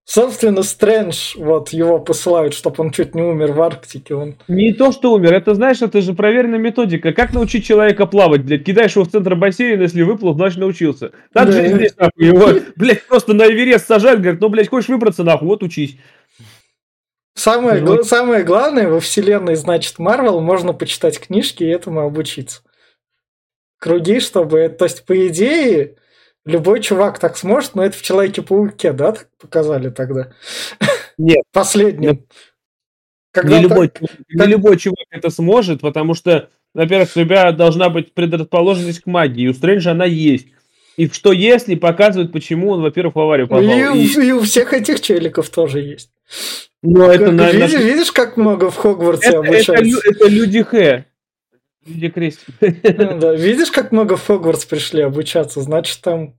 [0.05, 4.15] Собственно, Стрэндж, вот его посылают, чтобы он чуть не умер в Арктике.
[4.15, 4.35] Он...
[4.49, 7.13] Не то, что умер, это, знаешь, это же проверенная методика.
[7.13, 8.65] Как научить человека плавать, блядь?
[8.65, 11.11] Кидаешь его в центр бассейна, если выплыл, значит научился.
[11.33, 11.51] Так Да.
[11.53, 15.23] же и здесь, нахуй, его, блядь, просто на Эверест сажают, говорят, ну, блядь, хочешь выбраться,
[15.23, 15.97] нахуй, вот учись.
[17.35, 22.61] Самое, Ну, гла- самое главное во вселенной, значит, Марвел, можно почитать книжки и этому обучиться.
[23.79, 24.67] круги, чтобы...
[24.69, 25.95] То есть, по идее,
[26.45, 30.31] любой чувак так сможет, но это в Человеке-пауке, да, так показали тогда?
[31.17, 31.43] Нет.
[31.51, 32.25] Последнем.
[33.31, 34.09] Когда не, любой, так...
[34.29, 39.47] не любой чувак это сможет, потому что, во-первых, у тебя должна быть предрасположенность к магии.
[39.47, 40.47] У Стрэнджа она есть.
[40.97, 43.63] И что если показывают, почему он, во-первых, в аварию попал.
[43.63, 44.27] И, и...
[44.27, 46.11] и у всех этих челиков тоже есть.
[46.83, 47.67] Но это, как, наверное...
[47.67, 49.99] видишь, видишь, как много в Хогвартсе это, обучаются?
[50.03, 51.05] Это, это люди Х.
[51.85, 52.45] Люди Крести.
[52.61, 53.35] Ну, да.
[53.35, 55.61] Видишь, как много в Хогвартс пришли обучаться?
[55.61, 56.37] Значит, там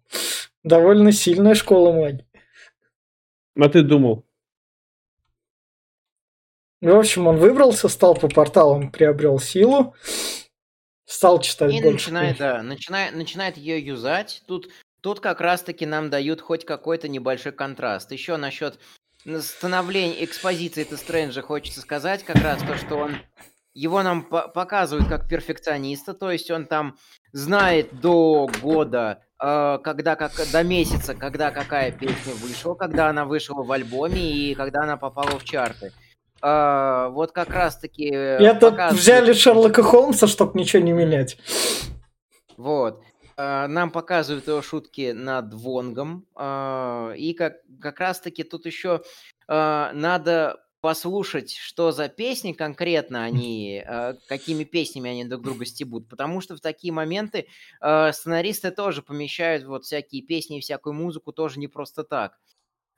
[0.63, 2.27] довольно сильная школа магии.
[3.57, 4.25] А ты думал?
[6.81, 9.95] Ну, в общем, он выбрался, стал по порталам, приобрел силу,
[11.07, 12.11] стал читать и больше.
[12.11, 14.43] начинает, да, начинает, начинает ее юзать.
[14.47, 14.69] Тут,
[15.01, 18.13] тут как раз-таки нам дают хоть какой-то небольшой контраст.
[18.13, 18.79] Еще насчет
[19.41, 23.17] становления экспозиции это Стрэнджа хочется сказать как раз то, что он
[23.75, 26.97] его нам по показывают как перфекциониста, то есть он там
[27.33, 33.63] знает до года, э, когда как до месяца, когда какая песня вышла, когда она вышла
[33.63, 35.93] в альбоме и когда она попала в чарты.
[36.43, 38.05] Uh, вот как раз-таки...
[38.05, 41.39] Я тут взяли Шерлока Холмса, чтобы ничего не менять.
[42.59, 43.03] Вот.
[43.39, 46.27] Uh, нам показывают его шутки над Вонгом.
[46.37, 49.01] Uh, и как, как раз-таки тут еще
[49.49, 53.83] надо послушать, что за песни конкретно они,
[54.29, 56.11] какими песнями они друг друга стебут.
[56.11, 57.47] Потому что в такие моменты
[57.81, 62.39] сценаристы тоже помещают вот всякие песни и всякую музыку тоже не просто так.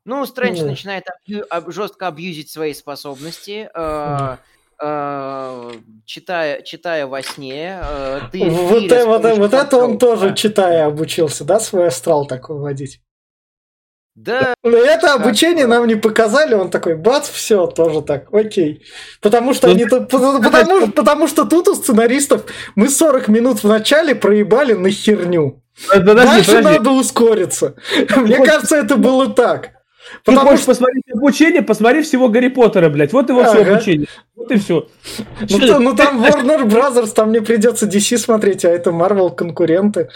[0.05, 0.67] Ну, Стрэндж mm.
[0.67, 4.37] начинает абью- об- жестко абьюзить свои способности, э-
[4.83, 5.73] э-
[6.05, 7.79] читая, читая во сне.
[7.81, 12.59] Э- ты, вот, ты вот, вот это он тоже, читая, обучился, да, свой астрал такой
[12.59, 13.01] вводить?
[14.17, 14.55] Да.
[14.65, 18.83] Но это обучение нам не показали, он такой, бац, все, тоже так, окей.
[19.21, 24.15] Потому что, они, потому, потому, потому что тут у сценаристов мы 40 минут в начале
[24.15, 25.63] проебали на херню.
[25.89, 26.79] Подожди, Дальше подожди.
[26.79, 27.75] надо ускориться.
[28.17, 29.73] Мне кажется, это было так.
[30.25, 30.73] Потому Ты хочешь что...
[30.73, 33.13] посмотреть обучение, посмотри всего Гарри Поттера, блядь.
[33.13, 33.51] Вот его ага.
[33.51, 34.07] все обучение.
[34.35, 34.89] Вот и все.
[35.41, 40.09] Ну, то, ну там Warner Brothers, там мне придется DC смотреть, а это Marvel конкуренты.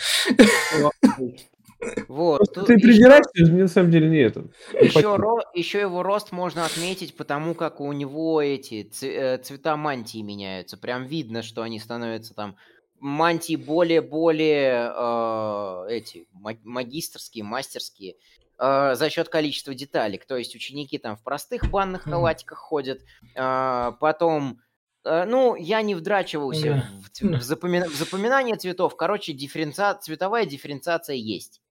[2.09, 2.53] Вот.
[2.55, 4.49] Ты придираешься, на самом деле не это.
[4.81, 10.23] Еще, ро, еще его рост можно отметить, потому как у него эти э, цвета мантии
[10.23, 10.77] меняются.
[10.77, 12.57] Прям видно, что они становятся там
[12.99, 16.29] мантии более-более э, эти
[16.65, 18.17] магистрские, мастерские.
[18.61, 20.27] А, за счет количества деталек.
[20.27, 23.01] То есть ученики там в простых банных халатиках ходят,
[23.35, 24.61] э, потом
[25.05, 26.85] э, ну, я не вдрачивался
[27.23, 27.81] в, в, запоми...
[27.89, 28.97] в запоминание цветов.
[28.97, 29.83] Короче, дифференци...
[30.03, 31.63] цветовая дифференциация есть.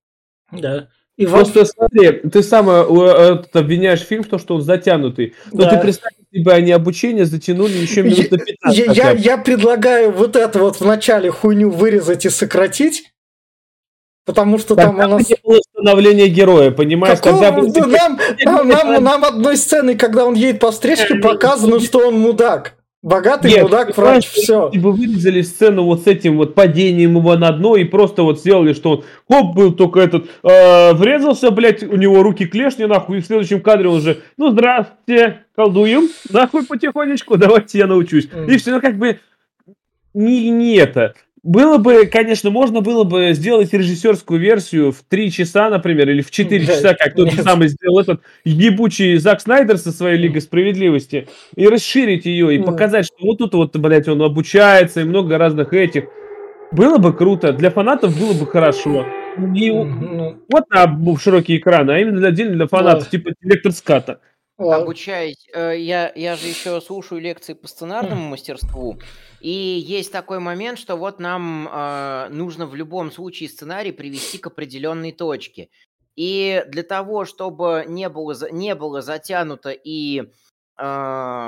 [0.51, 0.87] Да.
[1.17, 1.67] И Просто вот...
[1.67, 5.35] смотри, ты сам э, обвиняешь фильм в том, что он затянутый.
[5.51, 5.71] Но да.
[5.71, 8.77] ты представь, бы они обучение затянули еще минут на 15.
[8.77, 13.11] Я, я, я предлагаю вот это вот в начале хуйню вырезать и сократить,
[14.29, 15.27] Потому что там у нас...
[15.27, 17.19] не было становления героя, понимаешь?
[17.19, 17.41] Какого...
[17.41, 18.09] Когда...
[18.09, 22.75] Нам, нам, нам, нам одной сцены, когда он едет по встречке, показано, что он мудак.
[23.01, 24.69] Богатый Нет, мудак, врач, все.
[24.73, 28.39] Если бы вырезали сцену вот с этим вот падением его на дно и просто вот
[28.39, 33.19] сделали, что он, хоп, был только этот, э, врезался, блядь, у него руки клешни, нахуй,
[33.19, 38.27] и в следующем кадре он уже, ну, здравствуйте, колдуем, нахуй потихонечку, давайте я научусь.
[38.27, 38.53] Mm.
[38.53, 39.19] И все, ну, как бы,
[40.13, 41.13] не, не это.
[41.49, 46.29] Было бы, конечно, можно было бы сделать режиссерскую версию в 3 часа, например, или в
[46.29, 50.41] 4 да, часа, как тот же самый сделал этот ебучий Зак Снайдер со своей Лигой
[50.41, 55.39] Справедливости, и расширить ее, и показать, что вот тут вот, блядь, он обучается, и много
[55.39, 56.03] разных этих.
[56.71, 59.07] Было бы круто, для фанатов было бы хорошо.
[59.39, 64.19] Не вот на широкий экран, а именно отдельно для фанатов, типа директор ската.
[64.59, 65.47] Обучаюсь.
[65.53, 68.99] Э, я, я же еще слушаю лекции по сценарному мастерству.
[69.39, 74.47] И есть такой момент, что вот нам э, нужно в любом случае сценарий привести к
[74.47, 75.69] определенной точке.
[76.17, 80.23] И для того, чтобы не было, не было затянуто и
[80.77, 81.47] э,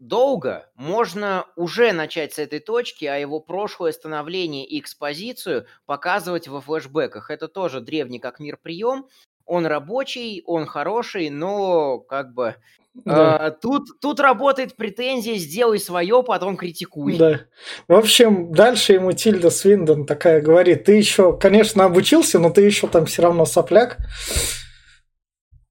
[0.00, 6.60] долго, можно уже начать с этой точки, а его прошлое становление и экспозицию показывать во
[6.60, 7.30] флешбеках.
[7.30, 9.06] Это тоже древний как мир прием.
[9.46, 12.56] Он рабочий, он хороший, но как бы
[13.04, 13.36] да.
[13.36, 17.18] А, тут, тут работает претензия «сделай свое, потом критикуй».
[17.18, 17.40] Да.
[17.88, 22.86] В общем, дальше ему Тильда Свиндон такая говорит, ты еще, конечно, обучился, но ты еще
[22.86, 23.98] там все равно сопляк.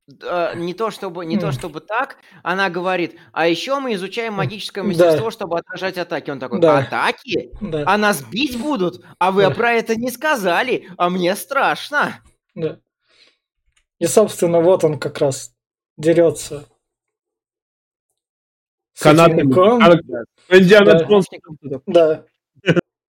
[0.08, 5.26] не то чтобы не то чтобы так, она говорит, а еще мы изучаем магическое мастерство,
[5.26, 5.32] да.
[5.32, 6.30] чтобы отражать атаки.
[6.30, 6.80] Он такой, да.
[6.80, 7.50] атаки?
[7.60, 7.84] Да.
[7.88, 9.04] А нас бить будут?
[9.18, 9.50] А вы да.
[9.50, 10.90] про это не сказали?
[10.98, 12.22] А мне страшно.
[12.54, 12.78] Да.
[14.00, 15.54] И, собственно, вот он как раз
[15.98, 16.66] дерется
[19.00, 19.42] Канатами.
[20.50, 21.08] Индиана
[21.62, 21.82] да.
[21.86, 22.26] Да.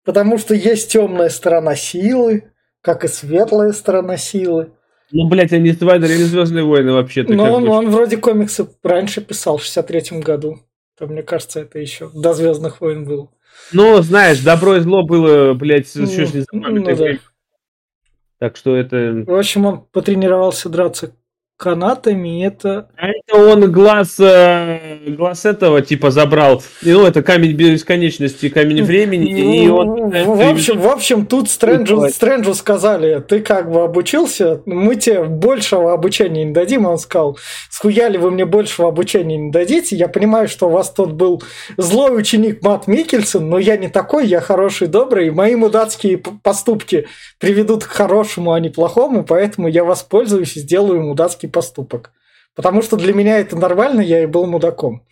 [0.04, 4.72] Потому что есть темная сторона силы, как и светлая сторона силы.
[5.12, 7.36] Ну, блядь, они Твайдер или Звездные войны вообще-то.
[7.36, 10.60] Как он, он вроде комиксы раньше писал, в 63-м году.
[10.98, 13.30] То, мне кажется, это еще до Звездных войн был.
[13.72, 17.18] Ну, знаешь, добро и зло было, блядь, Ну, еще не ну запамятное да.
[18.38, 19.24] Так что это...
[19.26, 21.14] В общем, он потренировался драться
[21.56, 22.88] канатами, это...
[22.96, 26.62] А это он глаз, э, глаз этого типа забрал.
[26.82, 30.10] И, ну, это камень бесконечности, камень времени, и он...
[30.10, 32.08] Ну, в, общем, в общем, тут Стрэнджу.
[32.10, 36.86] Стрэнджу сказали, ты как бы обучился, мы тебе большего обучения не дадим.
[36.86, 37.38] Он сказал,
[37.70, 39.96] схуяли вы мне большего обучения не дадите.
[39.96, 41.42] Я понимаю, что у вас тут был
[41.76, 45.28] злой ученик Мат Микельсон, но я не такой, я хороший, добрый.
[45.28, 47.06] и Мои мудацкие поступки
[47.38, 52.12] приведут к хорошему, а не плохому, поэтому я воспользуюсь и сделаю мудацкий поступок.
[52.54, 55.02] Потому что для меня это нормально, я и был мудаком.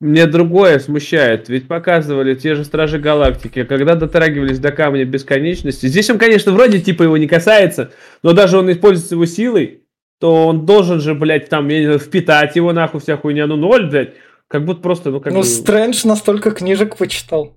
[0.00, 5.86] Мне другое смущает, ведь показывали те же Стражи Галактики, когда дотрагивались до камня бесконечности.
[5.86, 7.92] Здесь он, конечно, вроде типа его не касается,
[8.22, 9.82] но даже он использует его силой,
[10.18, 13.56] то он должен же, блядь, там, я не знаю, впитать его нахуй вся хуйня, ну
[13.56, 14.14] ноль, блядь.
[14.48, 15.44] Как будто просто, ну как Ну, бы...
[15.44, 17.56] Стрэндж настолько книжек почитал.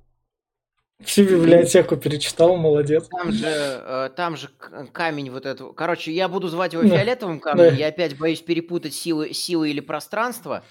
[1.02, 3.08] Всю библиотеку перечитал, молодец.
[3.10, 4.50] Там же, э, там же
[4.92, 5.74] камень вот этого.
[5.74, 7.76] Короче, я буду звать его фиолетовым камнем.
[7.76, 10.64] Я опять боюсь перепутать силы, силы или пространство.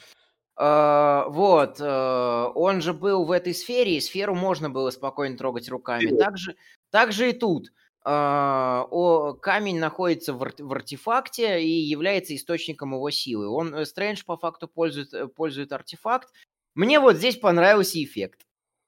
[0.59, 5.69] Э, вот, э, он же был в этой сфере, и сферу можно было спокойно трогать
[5.69, 6.07] руками.
[6.07, 6.17] Сферу.
[6.19, 6.57] Так же,
[6.91, 7.73] так же и тут.
[8.05, 13.49] О, камень находится в, ар- в артефакте и является источником его силы.
[13.49, 16.29] Он, Стрэндж по факту пользует, пользует артефакт.
[16.75, 18.41] Мне вот здесь понравился эффект.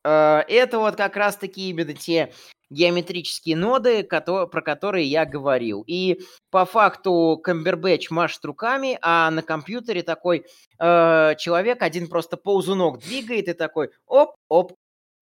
[0.05, 2.30] Э, Это вот как раз-таки именно те
[2.70, 5.84] геометрические ноды, про которые я говорил.
[5.86, 10.44] И по факту Камбербэтч машет руками, а на компьютере такой
[10.78, 14.72] э, человек один просто ползунок двигает и такой оп, оп,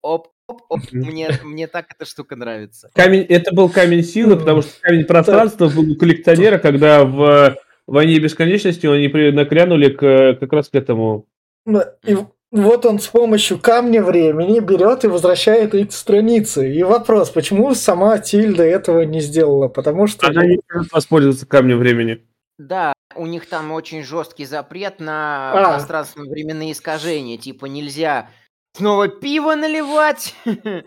[0.01, 0.79] оп, оп, оп.
[0.91, 2.89] Мне, мне так эта штука нравится.
[2.95, 7.55] Камень, это был камень силы, Ну, потому что камень пространства был у коллекционера, когда в
[7.85, 11.27] войне бесконечности они при- наклянули к, как раз к этому.
[11.65, 12.15] Да, И
[12.53, 16.71] вот он с помощью камня времени берет и возвращает эти страницы.
[16.71, 19.67] И вопрос, почему сама Тильда этого не сделала?
[19.67, 20.27] Потому что...
[20.27, 22.23] Она не может воспользоваться камнем времени.
[22.59, 25.73] Да, у них там очень жесткий запрет на А.
[25.73, 27.37] пространственно-временные искажения.
[27.37, 28.29] Типа нельзя
[28.75, 30.35] снова пиво наливать,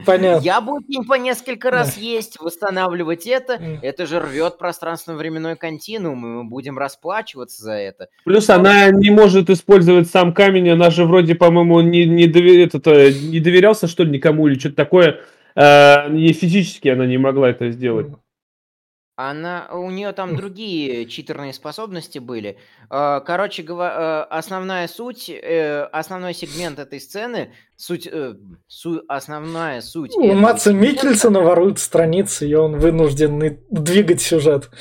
[0.05, 0.45] Понятно.
[0.45, 3.55] яблоки по несколько раз есть, восстанавливать это.
[3.55, 3.79] М.
[3.83, 8.09] Это же рвет пространственно-временной континуум, и мы будем расплачиваться за это.
[8.25, 12.87] Плюс она не может использовать сам камень, она же вроде, по-моему, не, не, дове- этот,
[12.89, 15.21] э, не доверялся, что ли, никому или что-то такое.
[15.55, 18.09] Э, не физически она не могла это сделать.
[19.27, 22.59] Она, у нее там другие читерные способности были.
[22.91, 28.35] Э, Короче говоря, основная суть, э, основной сегмент этой сцены, суть, э,
[28.67, 30.15] су- основная суть.
[30.15, 34.69] У этого Матса сегмента- Микельсона воруют страницы, и он вынужден и- двигать сюжет.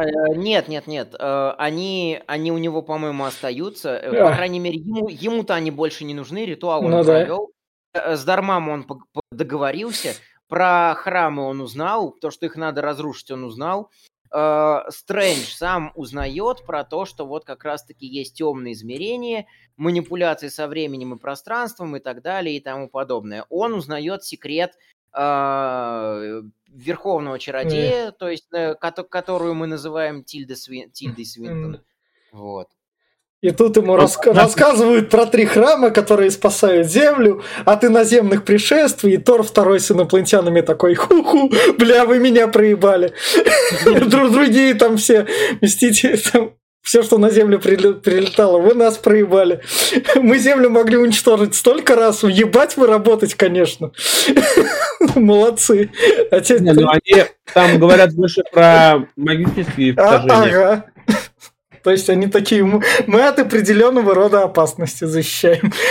[0.00, 0.04] Э,
[0.36, 1.16] Нет, нет, нет.
[1.18, 3.96] э, Они, они у него, по-моему, остаются.
[3.96, 4.30] Э, А.
[4.30, 6.46] По крайней мере, ему, ему-то они больше не нужны.
[6.46, 7.12] Ритуал он Ну да.
[7.18, 7.50] провел.
[7.94, 10.14] Э, С Дармам он пог- по- договорился.
[10.48, 12.12] Про храмы он узнал.
[12.12, 13.90] То, что их надо разрушить, он узнал.
[14.30, 19.46] Э, Стрэндж сам узнает про то, что вот как раз-таки есть темные измерения,
[19.76, 23.44] манипуляции со временем и пространством и так далее и тому подобное.
[23.48, 24.76] Он узнает секрет
[25.14, 31.80] э, Верховного Чародея, то есть, э, кото- которую мы называем Тильда Сви- Тильдой Свинтон.
[32.32, 32.68] Вот.
[33.40, 34.02] И тут ему она-
[34.34, 39.14] рассказывают про три храма, которые спасают Землю от иноземных пришествий.
[39.14, 43.12] И Тор второй с инопланетянами такой, ху-ху, бля, вы меня проебали.
[43.84, 45.26] Друг- Другие там все
[45.60, 46.50] мстители, там
[46.82, 49.60] все, что на Землю приле- прилетало, вы нас проебали.
[50.16, 52.24] Мы Землю могли уничтожить столько раз.
[52.24, 53.92] Ебать вы работать, конечно.
[55.14, 55.90] Молодцы.
[56.30, 57.24] А те- Не, ну они
[57.54, 60.58] там говорят больше про магические А, искажения.
[60.58, 60.84] Ага.
[61.82, 65.72] То есть они такие, «М- мы от определенного рода опасности защищаем.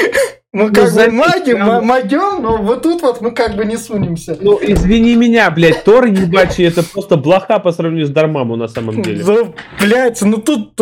[0.53, 3.77] Мы как бы заметь, маги, ма- магем, но вот тут вот мы как бы не
[3.77, 4.38] сунемся.
[4.39, 9.01] Ну, извини меня, блядь, Тор ебачий, это просто блоха по сравнению с Дармаму на самом
[9.01, 9.23] деле.
[9.23, 10.73] Да, блядь, ну тут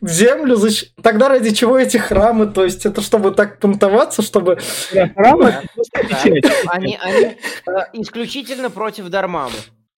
[0.00, 0.94] землю защищать.
[1.02, 2.46] Тогда ради чего эти храмы?
[2.46, 4.58] То есть это чтобы так понтоваться, чтобы...
[4.92, 6.02] Да, это просто да.
[6.02, 6.52] печать.
[6.68, 7.24] Они, они
[7.66, 9.56] э, исключительно против Дармамы.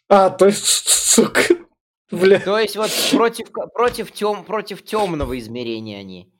[0.09, 1.43] А, то есть, сука,
[2.13, 6.31] бля, То есть вот против, против, тем, против темного измерения они.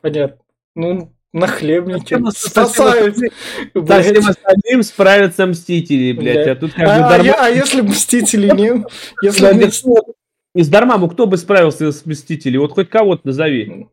[0.00, 0.38] понятно.
[0.74, 3.16] Ну, нахлебники Совсем- спасают.
[3.16, 6.46] Со всем остальным справятся Мстители, блядь.
[6.46, 8.84] А тут как бы А, а Дарма- я- а если Мстители не...
[9.22, 10.10] Если
[10.54, 12.58] Из Дармаму кто бы справился с Мстителей?
[12.58, 13.88] Вот хоть кого-то назови.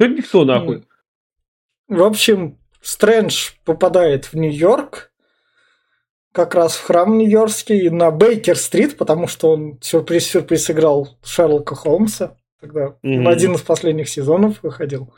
[0.00, 0.84] Хоть никто, нахуй.
[1.88, 5.12] В общем, Стрэндж попадает в Нью-Йорк,
[6.34, 12.36] как раз в храм Нью-Йоркский на Бейкер-стрит, потому что он сюрприз-сюрприз играл Шерлока Холмса.
[12.60, 13.22] Тогда mm-hmm.
[13.22, 15.14] в один из последних сезонов выходил.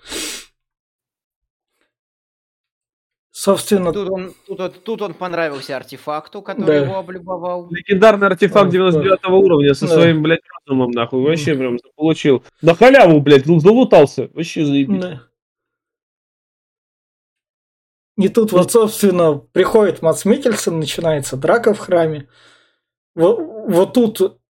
[3.30, 3.94] Собственно...
[3.94, 6.76] Тут он, тут, тут он понравился артефакту, который да.
[6.84, 7.70] его облюбовал.
[7.70, 9.28] Легендарный артефакт 99 да.
[9.30, 9.94] уровня со да.
[9.94, 11.22] своим, блядь, разумом, нахуй.
[11.22, 12.42] Вообще прям получил.
[12.60, 14.28] На халяву, блядь, залутался.
[14.34, 15.00] Вообще заебись.
[15.00, 15.22] Да.
[18.16, 22.28] И тут вот, собственно, приходит Мац Микельсон, начинается драка в храме.
[23.14, 24.40] Вот, вот тут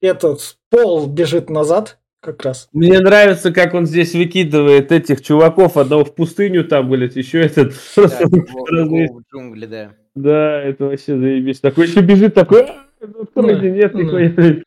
[0.00, 2.68] этот Пол бежит назад, как раз.
[2.72, 7.74] Мне нравится, как он здесь выкидывает этих чуваков, одного в пустыню там, блядь, еще этот...
[7.96, 9.94] Да, в джунгли, да.
[10.14, 11.60] Да, это вообще заебись.
[11.60, 12.66] Такой еще бежит, такой...
[12.66, 12.86] «А,
[13.34, 14.62] ну, нет, нихуя.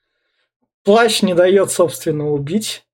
[0.84, 2.86] Плащ не дает, собственно, убить.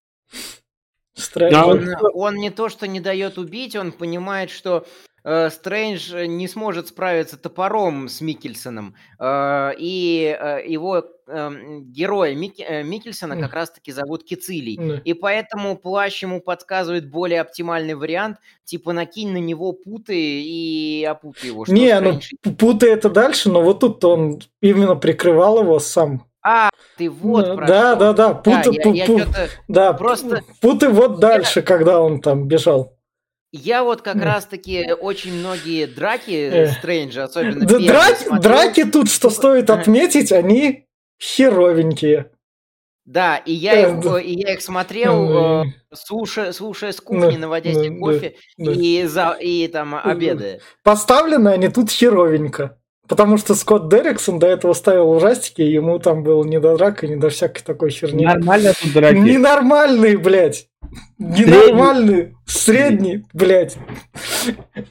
[1.14, 1.66] Странно.
[1.66, 4.86] Он, он не то, что не дает убить, он понимает, что
[5.24, 13.54] Стрэндж не сможет справиться топором с Микельсоном, э, и э, его эм, героя Микельсона как
[13.54, 15.02] раз-таки зовут Кицилий.
[15.04, 21.50] И поэтому плащ ему подсказывает более оптимальный вариант, типа накинь на него путы и опутай
[21.50, 21.66] его.
[21.68, 22.30] Не, Стрэндж...
[22.46, 26.26] ну путы это дальше, но вот тут он именно прикрывал его сам.
[26.42, 29.28] А, ты вот ну, Да, да, да, путы, да, пу, я, пу, я
[29.68, 30.42] да, просто...
[30.62, 32.99] путы вот дальше, когда он там бежал.
[33.52, 38.42] Я вот как раз-таки очень многие драки Стрэнджа, особенно да, драки, смотрел.
[38.42, 40.86] драки тут, что стоит отметить, они
[41.20, 42.32] херовенькие.
[43.06, 44.22] Да, и я их, да.
[44.22, 49.36] и я их смотрел, э, слушая, слушая с кухни, да, наводясь да, кофе и, за,
[49.42, 50.62] и там обеды.
[50.84, 52.78] Поставлены они тут херовенько.
[53.10, 57.08] Потому что Скотт Дерриксон до этого ставил ужастики, и ему там было не до драка,
[57.08, 58.24] не до всякой такой херни.
[58.24, 59.18] Нормально тут драки.
[59.18, 60.70] Ненормальные, блядь.
[61.18, 63.78] Ненормальный, средний, блядь.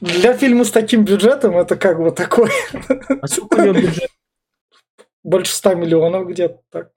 [0.01, 2.51] Для фильма с таким бюджетом это как бы такой.
[3.21, 4.09] А сколько у него бюджет?
[5.23, 6.91] Больше 100 миллионов где-то так.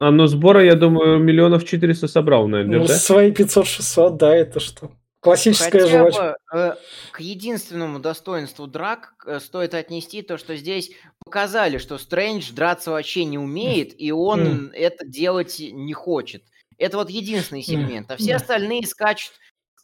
[0.00, 2.94] А, ну сбора, я думаю, миллионов 400 собрал, наверное, ну, да?
[2.94, 4.90] свои 500-600, да, это что?
[5.24, 6.36] Классическая Хотя жвачка.
[6.52, 6.76] Бы, э,
[7.12, 10.90] к единственному достоинству драк э, стоит отнести то, что здесь
[11.24, 14.72] показали, что Стрэндж драться вообще не умеет, и он mm.
[14.74, 16.44] это делать не хочет.
[16.76, 18.10] Это вот единственный сегмент.
[18.10, 19.32] А все остальные скачут,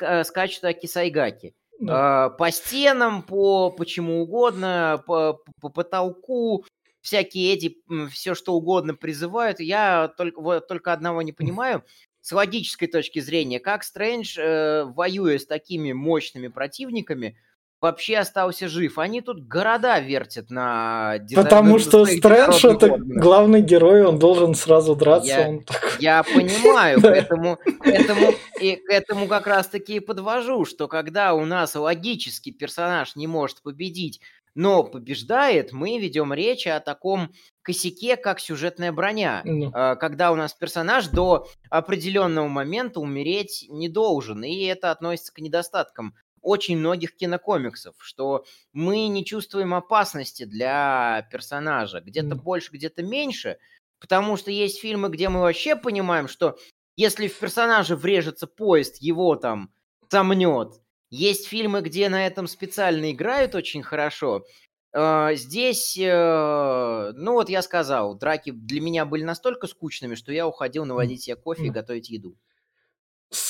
[0.00, 1.54] э, скачут Аки Сайгаки.
[1.80, 2.26] Да.
[2.26, 6.66] А, по стенам, по почему угодно, по, по потолку,
[7.00, 7.78] всякие эти,
[8.10, 9.58] все что угодно призывают.
[9.60, 11.82] Я только, вот, только одного не понимаю.
[12.20, 17.36] С логической точки зрения, как Стрэндж, э, воюя с такими мощными противниками,
[17.80, 18.98] вообще остался жив.
[18.98, 21.18] Они тут города вертят на...
[21.34, 25.28] Потому что Стрэндж это главный герой, он должен сразу драться.
[25.28, 25.64] Я, он
[25.98, 31.74] я понимаю, поэтому, этому, и к этому как раз-таки и подвожу, что когда у нас
[31.74, 34.20] логический персонаж не может победить,
[34.54, 37.32] но побеждает, мы ведем речь о таком
[37.62, 39.96] косяке, как сюжетная броня, mm.
[39.96, 46.14] когда у нас персонаж до определенного момента умереть не должен, и это относится к недостаткам
[46.42, 52.42] очень многих кинокомиксов, что мы не чувствуем опасности для персонажа, где-то mm.
[52.42, 53.58] больше, где-то меньше,
[54.00, 56.58] потому что есть фильмы, где мы вообще понимаем, что
[56.96, 59.70] если в персонажа врежется поезд, его там
[60.10, 60.80] сомнет.
[61.10, 64.44] Есть фильмы, где на этом специально играют очень хорошо.
[64.92, 70.46] А, здесь, э, ну вот я сказал, драки для меня были настолько скучными, что я
[70.46, 72.36] уходил наводить себе кофе и готовить еду.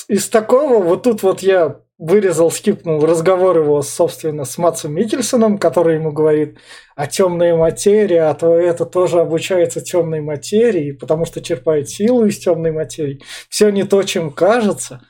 [0.07, 5.95] Из такого, вот тут вот я вырезал, скипнул разговор его, собственно, с Матсом Микельсоном, который
[5.95, 6.59] ему говорит
[6.95, 12.37] о темной материи, а то это тоже обучается темной материи, потому что черпает силу из
[12.37, 13.21] темной материи.
[13.49, 15.01] Все не то, чем кажется.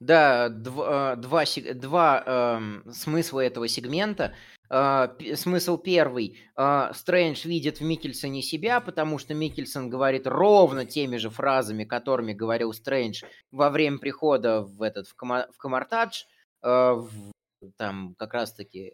[0.00, 1.44] Да, два, э, два,
[1.74, 4.34] два э, смысла этого сегмента.
[4.68, 6.38] Э, смысл первый.
[6.56, 12.32] Э, Стрэндж видит в Микельсоне себя, потому что Микельсон говорит ровно теми же фразами, которыми
[12.32, 16.24] говорил Стрэндж во время прихода в этот в, Кома, в Камартадж.
[16.62, 17.32] Э, в,
[17.76, 18.92] там как раз-таки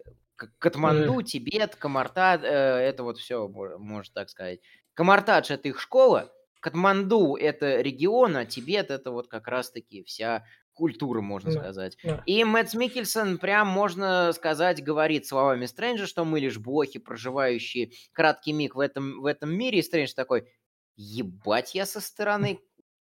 [0.59, 4.61] Катманду, Тибет, Камартадж, э, это вот все, можно так сказать.
[4.95, 6.33] Камартадж это их школа,
[6.63, 11.99] Катманду это регион, а Тибет это вот как раз-таки вся культура, можно да, сказать.
[12.05, 12.23] Да.
[12.25, 18.53] И Мэтт Микельсон прям, можно сказать, говорит словами Стрэнджа, что мы лишь блохи, проживающие краткий
[18.53, 19.81] миг в этом, в этом мире.
[19.81, 20.49] И Стрэндж такой,
[20.97, 22.61] ебать, я со стороны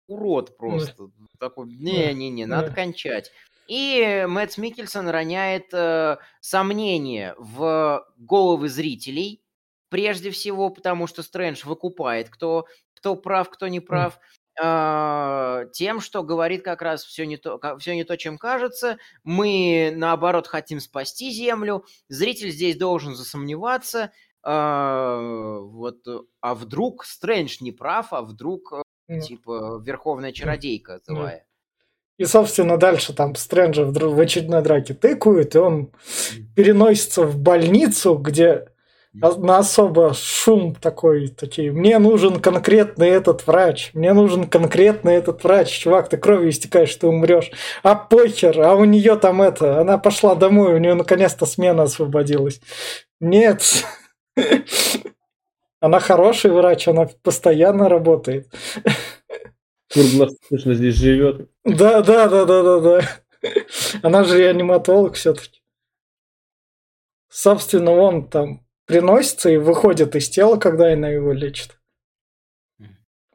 [0.08, 1.08] урод просто.
[1.08, 1.26] Да.
[1.40, 2.76] Такой, не-не-не, надо да.
[2.76, 3.32] кончать.
[3.68, 9.42] И Мэтт Микельсон роняет э, сомнения в головы зрителей,
[9.90, 12.66] прежде всего, потому что Стрэндж выкупает, кто,
[13.04, 14.18] кто прав, кто не прав.
[14.64, 18.98] э, тем, что говорит как раз все не то, все не то, чем кажется.
[19.26, 21.84] Мы наоборот хотим спасти Землю.
[22.08, 24.12] Зритель здесь должен засомневаться.
[24.46, 25.98] Э, вот,
[26.40, 28.74] а вдруг Стрэндж не прав, а вдруг
[29.10, 31.46] э, типа Верховная Чародейка злая.
[32.18, 35.92] И, собственно, дальше там Стрэнджа в, в очередной драке тыкают, и он
[36.56, 38.70] переносится в больницу, где
[39.14, 45.70] на особо шум такой, такие, мне нужен конкретный этот врач, мне нужен конкретный этот врач,
[45.70, 47.52] чувак, ты кровью истекаешь, ты умрешь,
[47.84, 52.60] а похер, а у нее там это, она пошла домой, у нее наконец-то смена освободилась.
[53.20, 53.86] Нет,
[55.80, 58.48] она хороший врач, она постоянно работает.
[59.92, 61.50] Круглосуточно здесь живет.
[61.64, 63.02] Да, да, да, да, да, да.
[64.02, 65.62] Она же реаниматолог все-таки.
[67.30, 71.78] Собственно, он там приносится и выходит из тела, когда она его лечит.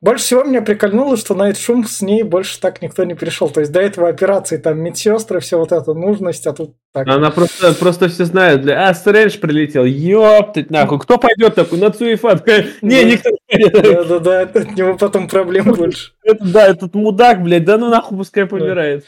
[0.01, 3.51] Больше всего меня прикольнуло, что на этот шум с ней больше так никто не пришел.
[3.51, 7.09] То есть до этого операции там медсестры, все вот это нужность, а тут так.
[7.09, 8.89] Она просто, просто все знают, для...
[8.89, 12.47] а, Стрэндж прилетел, ёптать нахуй, кто пойдет такой на Цуефат?
[12.81, 16.13] Не, никто не Да-да-да, от него потом проблем больше.
[16.41, 19.05] Да, этот мудак, блядь, да ну нахуй пускай помирает.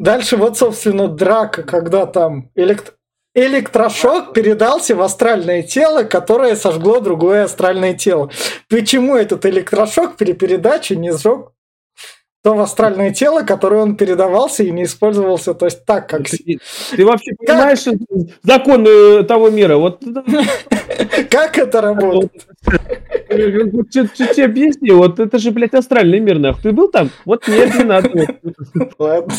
[0.00, 2.94] Дальше вот, собственно, драка, когда там элект...
[3.34, 8.30] Электрошок передался в астральное тело, которое сожгло другое астральное тело.
[8.68, 11.50] Почему этот электрошок при передаче не сжег
[12.44, 16.28] то в астральное тело, которое он передавался и не использовался, то есть так, как...
[16.28, 16.58] Ты,
[16.90, 17.94] ты вообще понимаешь как...
[18.42, 19.76] законы того мира?
[19.78, 20.02] Вот...
[21.30, 22.46] Как это работает?
[23.28, 26.62] Тебе объясни, вот это же, блядь, астральный мир, нахуй.
[26.62, 27.10] Ты был там?
[27.24, 28.10] Вот нет, не надо.
[28.98, 29.34] Ладно.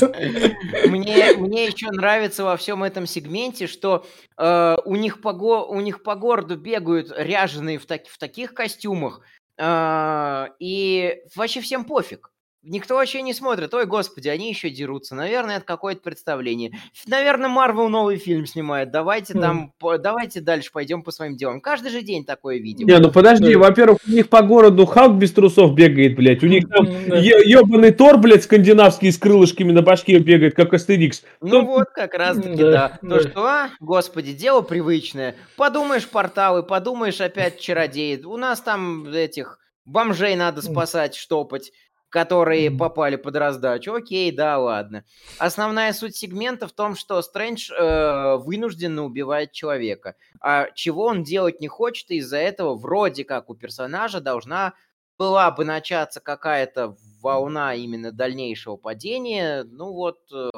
[0.88, 4.06] Мне, мне еще нравится во всем этом сегменте, что
[4.38, 8.54] э, у, них по го, у них по городу бегают ряженые в, так, в таких
[8.54, 9.22] костюмах,
[9.58, 12.32] э, и вообще всем пофиг.
[12.68, 13.72] Никто вообще не смотрит.
[13.76, 15.14] Ой, господи, они еще дерутся.
[15.14, 16.72] Наверное, это какое-то представление.
[17.06, 18.90] Наверное, Марвел новый фильм снимает.
[18.90, 19.42] Давайте mm.
[19.42, 21.62] там, по, давайте дальше пойдем по своим делам.
[21.62, 22.88] Каждый же день такое видим.
[22.88, 23.58] Не, ну подожди, mm.
[23.58, 26.42] во-первых, у них по городу Халк без трусов бегает, блядь.
[26.42, 27.22] У них там mm.
[27.22, 31.24] ебаный Тор, блядь, скандинавский с крылышками на башке бегает, как Астерикс.
[31.42, 31.62] Ну То...
[31.62, 32.98] вот, как раз таки, да.
[33.00, 33.10] да.
[33.10, 35.36] То, что, а, господи, дело привычное.
[35.56, 38.24] Подумаешь, порталы, подумаешь, опять чародеи.
[38.24, 41.72] У нас там этих бомжей надо спасать, штопать
[42.16, 43.94] которые попали под раздачу.
[43.94, 45.04] Окей, да, ладно.
[45.38, 51.60] Основная суть сегмента в том, что Стрэндж э, вынужденно убивает человека, а чего он делать
[51.60, 54.76] не хочет, и из-за этого вроде как у персонажа должна
[55.18, 59.66] была бы начаться какая-то волна именно дальнейшего падения.
[59.66, 60.50] Ну вот, э,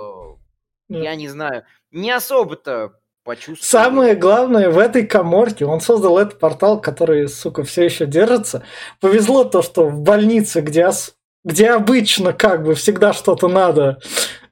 [0.89, 3.83] я не знаю, не особо-то почувствовал.
[3.83, 8.63] Самое главное в этой коморке, он создал этот портал, который, сука, все еще держится.
[9.01, 10.85] Повезло то, что в больнице, где
[11.43, 13.99] где обычно как бы всегда что-то надо,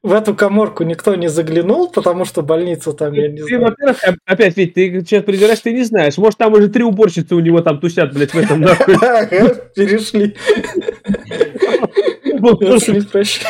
[0.05, 3.63] в эту коморку никто не заглянул, потому что больница там, я не ты, знаю.
[3.63, 6.17] Во-первых, опять, ведь ты сейчас придираешь, ты не знаешь.
[6.17, 8.95] Может, там уже три уборщицы у него там тусят, блядь, в этом нахуй.
[9.75, 10.35] Перешли.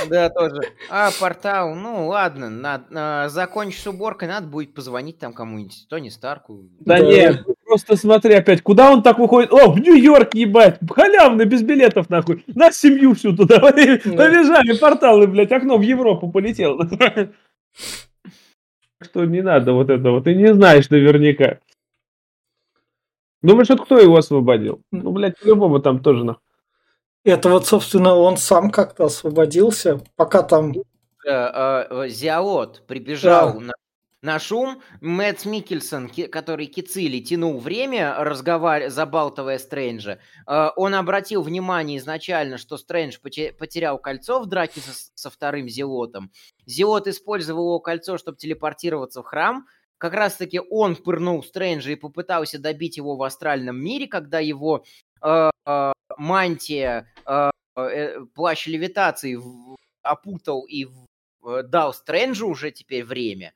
[0.09, 0.61] Да, тоже.
[0.89, 6.63] А, портал, ну ладно, надо, закончишь с уборкой, надо будет позвонить там кому-нибудь, Тони Старку.
[6.79, 9.51] Да нет, просто смотри опять, куда он так выходит?
[9.51, 12.43] О, в Нью-Йорк, ебать, халявно, без билетов, нахуй.
[12.47, 16.87] На семью всю туда, побежали порталы, блядь, окно в Европу полетело.
[19.01, 21.59] Что не надо вот этого, ты не знаешь наверняка.
[23.41, 24.81] Думаешь, вот кто его освободил?
[24.91, 26.41] Ну, блядь, по-любому там тоже нахуй.
[27.23, 30.73] Это вот, собственно, он сам как-то освободился, пока там...
[31.27, 33.59] Э, э, Зиаот прибежал да.
[33.59, 33.73] на,
[34.25, 34.81] на шум.
[35.01, 42.77] Мэтт Микельсон, который Кицили тянул время, разговаривая, забалтывая Стрэнджа, э, он обратил внимание изначально, что
[42.77, 46.31] Стрэндж потерял кольцо в драке со, со вторым Зиотом.
[46.65, 49.67] Зиот использовал его кольцо, чтобы телепортироваться в храм.
[49.97, 54.83] Как раз-таки он пырнул Стрэнджа и попытался добить его в астральном мире, когда его
[55.21, 59.39] э, э, мантия, э, э, плащ левитации
[60.01, 63.53] опутал и э, дал Стрэнджу уже теперь время.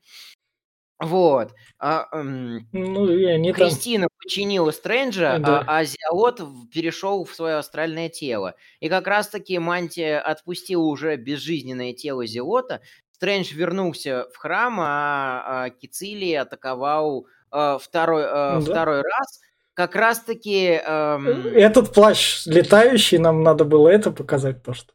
[1.00, 1.54] Вот.
[1.80, 4.18] А, эм, ну, и они Кристина там...
[4.22, 5.60] починила Стрэнджа, да.
[5.66, 6.42] а, а Зиалот
[6.74, 8.56] перешел в свое астральное тело.
[8.82, 12.82] И как раз-таки мантия отпустила уже безжизненное тело Зиота.
[13.14, 18.62] Стрэндж вернулся в храм, а, а Кицилий атаковал а, второй, а, да.
[18.62, 19.40] второй раз
[19.74, 20.82] как раз-таки...
[20.86, 21.48] Эм...
[21.48, 24.92] Этот плащ летающий, нам надо было это показать, то что...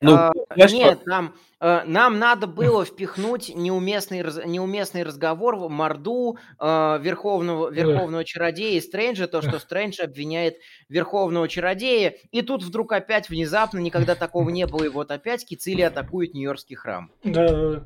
[0.00, 6.38] Ну, А, нет, нам, э, нам надо было впихнуть неуместный, раз- неуместный разговор в морду
[6.60, 10.56] э, верховного, верховного чародея и Стрэнджа, то, что Стрэндж обвиняет
[10.88, 15.82] верховного чародея, и тут вдруг опять внезапно, никогда такого не было, и вот опять Кицили
[15.82, 17.10] атакует Нью-Йоркский храм.
[17.24, 17.84] Да.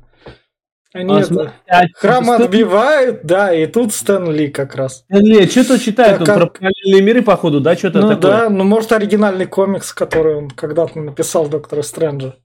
[0.95, 4.99] Они А, это, смотри, а храм Стэн- отбивают, да, и тут Стэн Ли как раз.
[5.09, 8.21] Стэнли, что-то читает он Так, про как- параллельные миры, походу, да, что-то Ну такое.
[8.21, 12.35] да, ну может оригинальный комикс, который он когда-то написал Доктора Стрэнджа.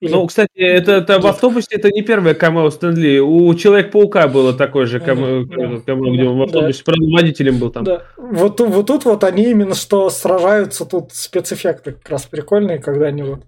[0.00, 3.18] Или- Ну, кстати, это, это в автобусе это не первое камео Стэнли.
[3.20, 6.44] У Человек-паука было такое же камео, Да, да, камео, где он в да.
[6.44, 7.84] автобусе, правда, водителем был там.
[7.84, 8.02] Да.
[8.16, 13.22] Вот, вот тут вот они именно что сражаются, тут спецэффекты как раз прикольные, когда они
[13.22, 13.44] вот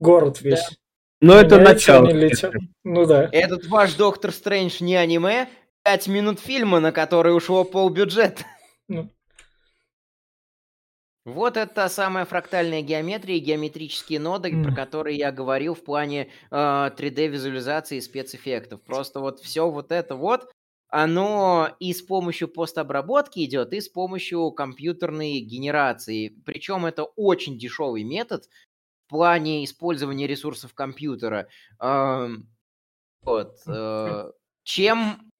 [0.00, 0.68] город весь.
[1.20, 2.08] Но это начало.
[2.10, 2.52] летят.
[2.84, 3.28] Ну да.
[3.30, 5.48] Этот ваш Доктор Стрэндж не аниме,
[5.84, 8.44] 5 минут фильма, на который ушло полбюджета.
[8.88, 9.08] Ну.
[11.26, 14.62] Вот это самая фрактальная геометрия и геометрические ноды, М.
[14.62, 18.82] про которые я говорил в плане э, 3D-визуализации и спецэффектов.
[18.82, 20.50] Просто вот все вот это вот,
[20.88, 26.28] оно и с помощью постобработки идет, и с помощью компьютерной генерации.
[26.44, 28.48] Причем это очень дешевый метод
[29.06, 31.48] в плане использования ресурсов компьютера.
[31.80, 32.48] Эм,
[33.22, 33.58] Вот.
[33.68, 34.32] э,
[34.64, 35.30] Чем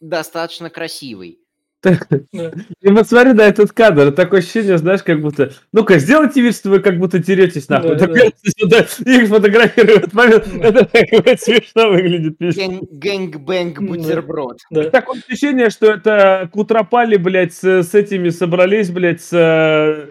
[0.00, 1.41] достаточно красивый.
[1.84, 5.52] И вот смотри на этот кадр, такое ощущение, знаешь, как будто...
[5.72, 7.96] Ну-ка, сделайте вид, что вы как будто теретесь нахуй.
[7.96, 8.22] Да, Так да.
[8.58, 10.46] сюда их фотографируют момент.
[10.60, 12.36] Это так смешно выглядит.
[12.38, 14.58] Гэнг-бэнг бутерброд.
[14.92, 20.10] Такое ощущение, что это Кутропали, блядь, с, с этими собрались, блядь, с, э,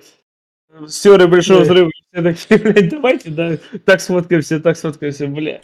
[0.87, 1.89] с теорией большого взрыва.
[2.11, 5.63] Все такие, блядь, давайте, да, так сфоткаемся, так сфоткаемся, блядь.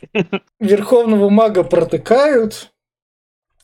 [0.60, 2.72] Верховного мага протыкают.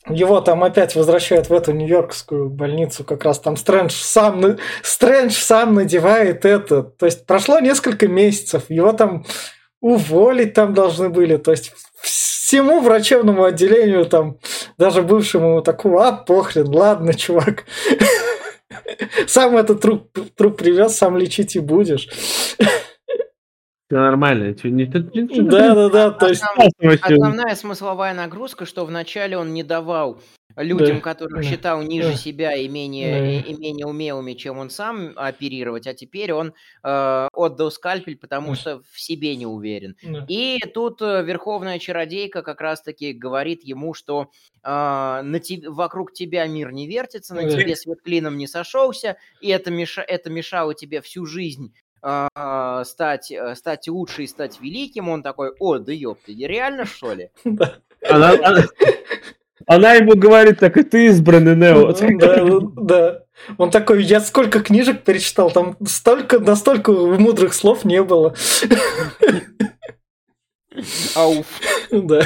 [0.08, 5.74] Его там опять возвращают в эту нью-йоркскую больницу, как раз там Стрэндж сам, Стрэндж сам
[5.74, 6.82] надевает это.
[6.82, 9.24] То есть прошло несколько месяцев, его там
[9.80, 11.38] уволить там должны были.
[11.38, 14.38] То есть всему врачебному отделению там,
[14.76, 17.64] даже бывшему такому, а похрен, ладно, чувак.
[19.26, 22.08] Сам этот труп, труп привез, сам лечить и будешь.
[23.88, 24.54] Все нормально.
[24.54, 26.10] Да, да, да.
[26.10, 26.42] То есть.
[27.02, 30.20] Основная смысловая нагрузка, что вначале он не давал
[30.56, 32.16] людям, Да, которых да, считал ниже да.
[32.16, 33.48] себя и менее, Да.
[33.50, 36.54] и, менее умелыми, чем он сам оперировать, а теперь он
[36.84, 38.54] э, отдал скальпель, потому Да.
[38.54, 39.96] что в себе не уверен.
[40.02, 40.24] да.
[40.28, 44.30] И тут э, верховная чародейка как раз-таки говорит ему, что
[44.66, 47.50] а, на те- вокруг тебя мир не вертится, на Да.
[47.50, 51.74] тебе свет клином не сошелся, и это, меша- это мешало тебе всю жизнь
[52.04, 55.08] а, стать, э, стать лучше и стать великим.
[55.08, 57.30] Он такой, о, да ёпты, реально что ли?
[58.08, 58.64] Она, она-
[59.66, 61.92] она ему говорит, так и ты избранный Нео.
[62.18, 63.22] Да, да.
[63.56, 68.34] Он такой, я сколько книжек перечитал, там столько, настолько мудрых слов не было.
[71.14, 71.46] Ауф.
[71.90, 72.22] Да.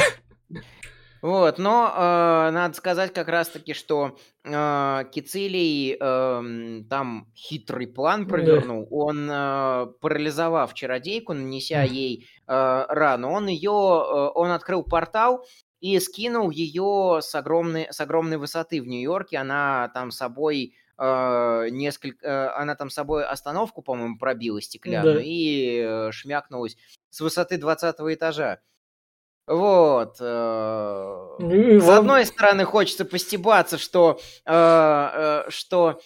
[1.22, 8.86] Вот, но э, надо сказать как раз-таки, что э, Кицилий эм, там хитрый план провернул.
[8.90, 15.44] Он, э, парализовав чародейку, нанеся ей э, рану, он ее, э, он открыл портал
[15.80, 19.38] и скинул ее с огромной, с огромной высоты в Нью-Йорке.
[19.38, 25.22] Она там собой э, несколько, э, она там собой остановку, по-моему, пробила стеклянную Да.
[25.24, 26.76] и э, шмякнулась
[27.10, 28.58] с высоты 20 этажа.
[29.48, 30.16] Вот.
[30.20, 36.00] э, И С одной стороны, хочется постебаться, что, э, э, что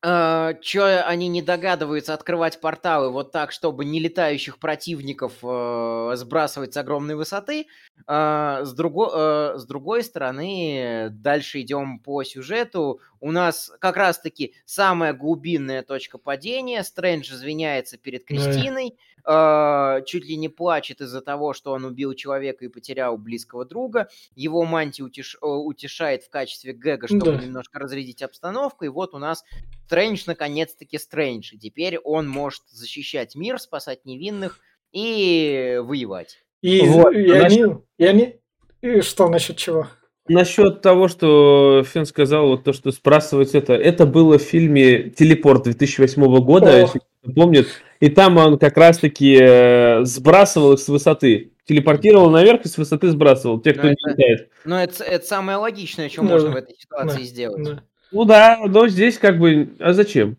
[0.00, 6.76] что они не догадываются открывать порталы вот так, чтобы не летающих противников э, сбрасывать с
[6.76, 7.66] огромной высоты.
[8.06, 13.00] А, с, друго- э, с другой стороны, дальше идем по сюжету.
[13.20, 16.82] У нас как раз-таки самая глубинная точка падения.
[16.82, 18.26] Стрэндж извиняется перед Да.
[18.26, 23.64] Кристиной, э, чуть ли не плачет из-за того, что он убил человека и потерял близкого
[23.64, 24.08] друга.
[24.34, 27.44] Его мантия утеш- э, утешает в качестве гэга, чтобы Да.
[27.44, 28.84] немножко разрядить обстановку.
[28.84, 29.44] И вот у нас
[29.86, 31.54] Стрэндж наконец-таки Стрэндж.
[31.54, 34.60] И теперь он может защищать мир, спасать невинных
[34.92, 36.38] и воевать.
[36.62, 37.64] И, Вот, и а они,
[37.98, 38.40] и они...
[38.80, 39.88] И что насчет чего?
[40.28, 45.64] Насчет того, что Фен сказал, вот то, что сбрасывать это, это было в фильме «Телепорт»
[45.64, 46.78] 2008 года, О.
[46.78, 47.66] если кто помнит,
[48.00, 53.08] и там он как раз-таки э, сбрасывал их с высоты, телепортировал наверх и с высоты
[53.08, 54.50] сбрасывал, те, кто Ну, не это- летает.
[54.64, 57.62] Но это, это самое логичное, что Да, можно в этой ситуации да, сделать.
[57.64, 57.82] Да.
[58.12, 60.36] Ну да, но здесь как бы, а зачем?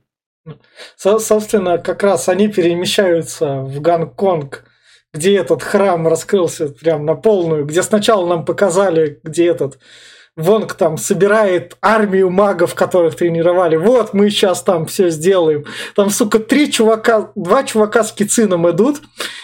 [0.96, 4.66] Со- собственно, как раз они перемещаются в Гонконг,
[5.14, 9.80] где этот храм раскрылся прям на полную, где сначала нам показали, где этот
[10.40, 13.76] Вонг там собирает армию магов, которых тренировали.
[13.76, 15.66] Вот, мы сейчас там все сделаем.
[15.96, 19.02] Там, сука, три чувака, два чувака с Кицилием идут,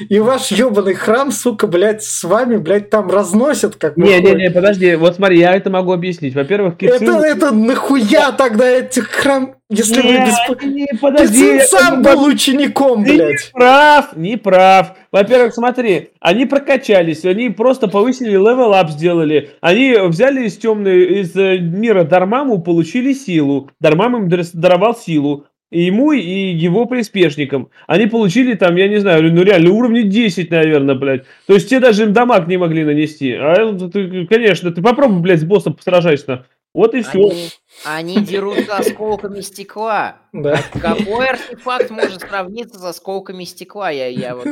[0.07, 5.15] и ваш ебаный храм, сука, блядь, с вами, блядь, там разносят, как Не-не-не, подожди, вот
[5.15, 6.33] смотри, я это могу объяснить.
[6.33, 7.09] Во-первых, Кицилий...
[7.09, 9.54] Это, это нахуя тогда этих храм...
[9.69, 10.63] Если не, вы бесп...
[10.63, 13.31] не, подожди, Ты сам был учеником, ты блядь.
[13.31, 14.95] Не прав, не прав.
[15.11, 19.49] Во-первых, смотри, они прокачались, они просто повысили level up сделали.
[19.61, 23.71] Они взяли из темной, из э, мира Дормамму, получили силу.
[23.79, 25.47] Дормамму им даровал силу.
[25.71, 27.69] И ему, и его приспешникам.
[27.87, 31.23] Они получили там, я не знаю, ну реально уровни 10, наверное, блядь.
[31.47, 33.33] То есть те даже им damage не могли нанести.
[33.33, 36.45] А ты, конечно, ты попробуй, блядь, с боссом сражайся.
[36.75, 37.29] Вот и все.
[37.29, 37.49] Они,
[37.85, 40.17] они дерутся осколками стекла.
[40.33, 40.59] Да.
[40.73, 43.89] А какой артефакт может сравниться с осколками стекла?
[43.89, 44.45] Я, я вот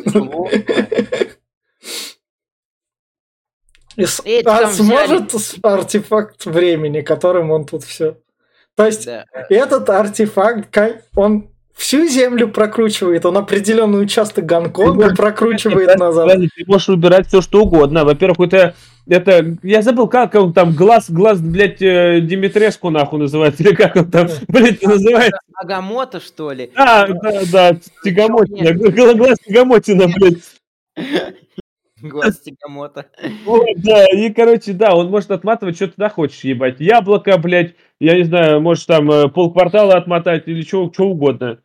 [3.97, 8.17] И с- а сможет артефакт времени, которым он тут все.
[8.76, 9.26] То есть Да.
[9.49, 10.71] этот артефакт,
[11.15, 16.38] он всю землю прокручивает, он определенный участок Гонконга Ты прокручивает Правильно, назад.
[16.55, 18.05] Ты можешь выбирать все, что угодно.
[18.05, 18.76] Во-первых, это,
[19.07, 23.95] это, я забыл, как он там, глаз, глаз, блядь, э, Димитреску, нахуй, называется, или как
[23.95, 25.39] он там, блядь, называется.
[25.55, 26.71] Агамото, что ли?
[26.76, 30.38] А, да, да, Тягомотина, гла- глаз Тягомотина, блядь.
[32.03, 33.05] Глаз Тигамото.
[33.45, 36.82] Вот, да, и, короче, да, он может отматывать, что туда хочешь, ебать.
[36.82, 41.59] Яблоко, блядь, я не знаю, можешь там э, полквартала отмотать или что угодно.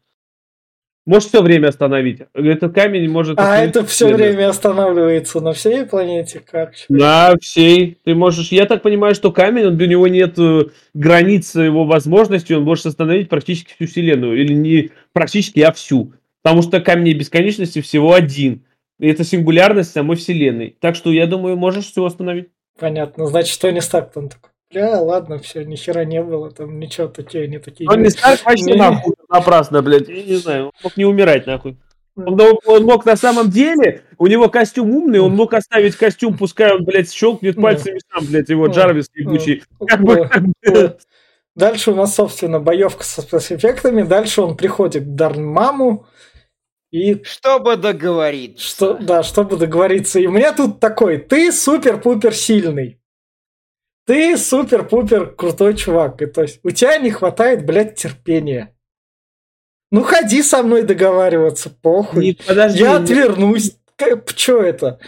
[1.09, 2.21] Можешь все время остановить.
[2.35, 3.41] Этот камень может...
[3.41, 4.51] А это все время.
[4.51, 6.75] останавливается на всей планете, как?
[6.91, 7.97] На всей.
[8.05, 8.53] Ты можешь...
[8.53, 12.85] Я так понимаю, что камень, он, для него нет э, границ его возможностей, он может
[12.85, 14.39] остановить практически всю Вселенную.
[14.39, 16.13] Или не практически, а всю.
[16.43, 18.67] Потому что камней бесконечности всего один.
[19.01, 20.77] И это сингулярность самой Вселенной.
[20.79, 22.51] Так что, я думаю, можешь все остановить.
[22.79, 23.27] Понятно.
[23.29, 24.51] Значит, Тони Старк там такой.
[24.71, 27.89] Бля, ладно, все, ни хера не было, там ничего такие, они такие.
[27.89, 28.75] Он не Старк вообще Не.
[28.77, 30.09] нахуй напрасно, блядь.
[30.09, 31.79] Я не знаю, он мог не умирать нахуй.
[32.17, 36.37] Он, мог- он мог на самом деле, у него костюм умный, он мог оставить костюм,
[36.37, 38.67] пускай он, блядь, щелкнет пальцами сам, блядь, его.
[38.67, 39.63] Джарвис ебучий.
[39.87, 40.29] Как бы.
[41.55, 44.03] Дальше у нас, собственно, боевка со спецэффектами.
[44.03, 46.07] Дальше он приходит к Дарнмаму.
[46.91, 48.65] И Чтобы договориться.
[48.65, 50.21] что, да, чтобы договориться.
[50.21, 52.98] И у меня тут такой, ты супер-пупер сильный.
[54.09, 56.23] Ты супер-пупер крутой чувак.
[56.23, 58.75] И то есть у тебя не хватает, блядь, терпения.
[59.91, 62.25] Ну ходи со мной договариваться, похуй.
[62.25, 63.77] Не, подожди, Я не- отвернусь.
[64.35, 64.99] Че это?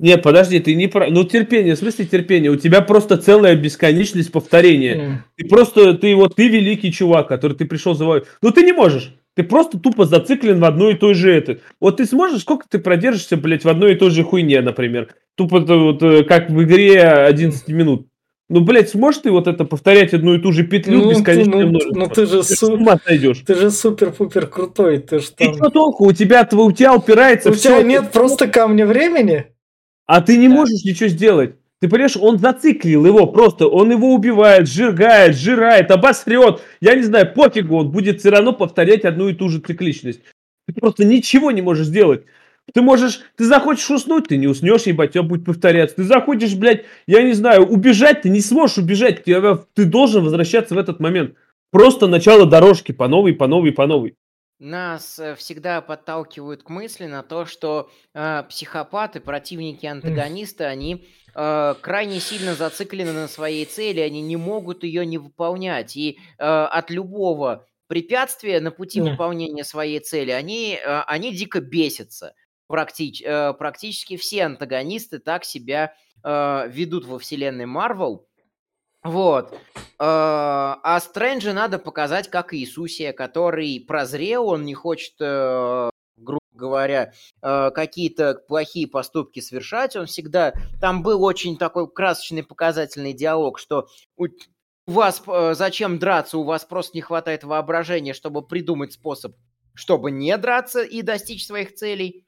[0.00, 1.10] Не, подожди, ты не прав.
[1.10, 2.50] Ну, терпение, в смысле терпение?
[2.50, 4.94] У тебя просто целая бесконечность повторения.
[4.94, 5.24] М.
[5.36, 8.28] Ты просто, ты вот, ты великий чувак, который ты пришел завоевать.
[8.42, 9.14] Ну, ты не можешь.
[9.36, 11.60] Ты просто тупо зациклен в одной и той же это.
[11.78, 15.14] Вот ты сможешь, сколько ты продержишься, блядь, в одной и той же хуйне, например.
[15.36, 18.08] Тупо вот, э, как в игре 11 минут.
[18.52, 21.60] Ну, блядь, сможешь ты вот это повторять одну и ту же петлю Ну, ты- бесконечное
[21.62, 21.98] ну, множество?
[21.98, 23.44] ну, ты же Ты су-.
[23.46, 25.54] Ты же супер-пупер крутой, ты ж И там...
[25.54, 26.06] что толку?
[26.06, 27.70] У тебя, у тебя упирается У всё.
[27.78, 29.46] тебя нет просто камня времени?
[30.06, 30.54] А ты не Да.
[30.54, 31.54] можешь ничего сделать.
[31.80, 36.60] Ты понимаешь, он зациклил его просто, он его убивает, сжигает, жирает, обосрет.
[36.82, 40.20] Я не знаю, пофигу, он будет все равно повторять одну и ту же цикличность.
[40.68, 42.24] Ты просто ничего не можешь сделать.
[42.72, 45.96] Ты можешь, ты захочешь уснуть, ты не уснешь, ебать, тебя будет повторяться.
[45.96, 49.24] Ты захочешь, блядь, я не знаю, убежать, ты не сможешь убежать.
[49.24, 51.34] Тебя- ты должен возвращаться в этот момент.
[51.70, 54.14] Просто начало дорожки по новой, по новой, по новой.
[54.58, 61.04] Нас э, всегда подталкивают к мысли на то, что э, психопаты, противники, антагонисты, они
[61.34, 65.96] э, крайне сильно зациклены на своей цели, они не могут ее не выполнять.
[65.96, 72.34] И э, от любого препятствия на пути выполнения своей цели они, э, они дико бесятся.
[72.72, 75.92] Практич- э, практически все антагонисты так себя
[76.24, 78.26] э, ведут во вселенной Марвел.
[79.02, 79.52] Вот.
[79.52, 79.58] Э,
[79.98, 88.34] А Стрэнджа надо показать как Иисусия, который прозрел, он не хочет, э, грубо говоря, какие-то
[88.46, 89.96] плохие поступки совершать.
[89.96, 90.54] Он всегда...
[90.80, 94.28] Там был очень такой красочный показательный диалог, что у
[94.86, 95.22] вас
[95.56, 99.34] зачем драться, у вас просто не хватает воображения, чтобы придумать способ,
[99.74, 102.24] чтобы не драться и достичь своих целей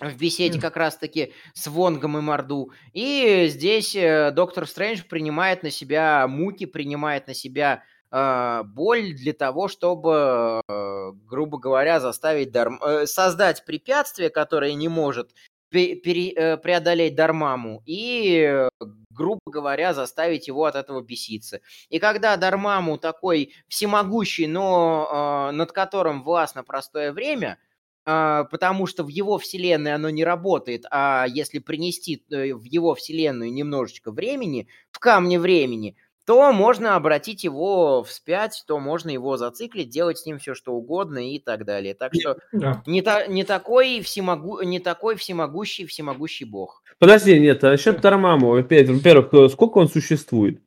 [0.00, 2.72] в беседе как раз-таки с Вонгом и Морду.
[2.92, 9.32] И здесь э, Доктор Стрэндж принимает на себя муки, принимает на себя э, боль для
[9.32, 12.80] того, чтобы, э, грубо говоря, заставить Дарм...
[12.82, 15.30] э, создать препятствие, которое не может
[15.68, 18.68] пе- пере- э, преодолеть Дармаму, и,
[19.10, 21.60] грубо говоря, заставить его от этого беситься.
[21.88, 27.73] И когда Дармаму такой всемогущий, но э, над которым властно простое время, а,
[28.50, 33.52] потому что в его вселенной оно не работает, а если принести э, в его вселенную
[33.52, 35.96] немножечко времени, в камне времени,
[36.26, 41.30] то можно обратить его вспять, то можно его зациклить, делать с ним все что угодно
[41.30, 41.94] и так далее.
[41.94, 42.82] Так что Да.
[42.86, 46.82] не, та, не, такой, всемогу, не такой всемогущий, всемогущий бог.
[46.98, 48.00] Подожди, нет, а насчет
[48.54, 50.60] опять, во-первых, сколько он существует?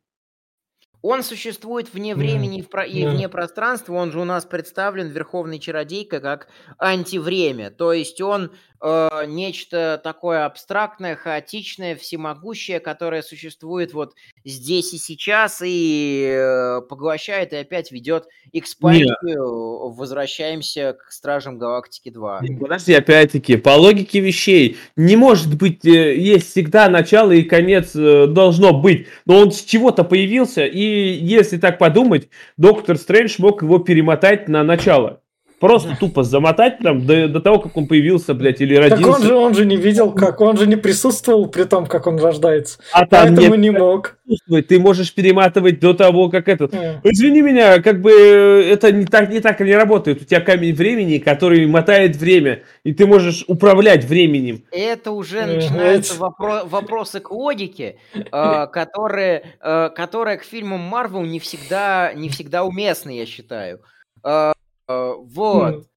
[1.02, 3.94] Он существует вне времени про- и вне пространства.
[3.94, 6.48] Он же у нас представлен Верховный Чародейка как
[6.80, 7.70] антивремя.
[7.70, 14.14] То есть он э, нечто такое абстрактное, хаотичное, всемогущее, которое существует вот
[14.46, 19.90] здесь и сейчас и э, поглощает и опять ведет экспансию.
[19.94, 22.42] Возвращаемся к Стражам Галактики 2.
[22.60, 28.28] Подожди, опять-таки, по логике вещей, не может быть, э, есть всегда начало и конец э,
[28.28, 33.80] должно быть, но он с чего-то появился, и если так подумать, Доктор Стрэндж мог его
[33.80, 35.22] перемотать на начало.
[35.60, 39.12] Просто тупо замотать прям до, до того, как он появился, блядь, или Так родился.
[39.12, 42.20] он же, он же не видел, как он же не присутствовал при том, как он
[42.20, 42.78] рождается.
[42.94, 44.18] а там Поэтому нет не мог.
[44.24, 44.68] присутствовать.
[44.68, 46.76] Ты можешь перематывать до того, как этот.
[46.76, 50.22] Э, Извини меня, как бы э, это не так, не так не работает.
[50.22, 54.64] У тебя камень времени, который мотает время, и ты можешь управлять временем.
[54.72, 55.56] Это уже Мгм.
[55.56, 58.22] начинаются вопро- вопросы к логике, э,
[58.72, 63.80] которые, э, которые к фильмам Марвел не всегда, не всегда уместны, я считаю.
[64.24, 64.52] Э,
[64.88, 65.76] вот.
[65.76, 65.88] м,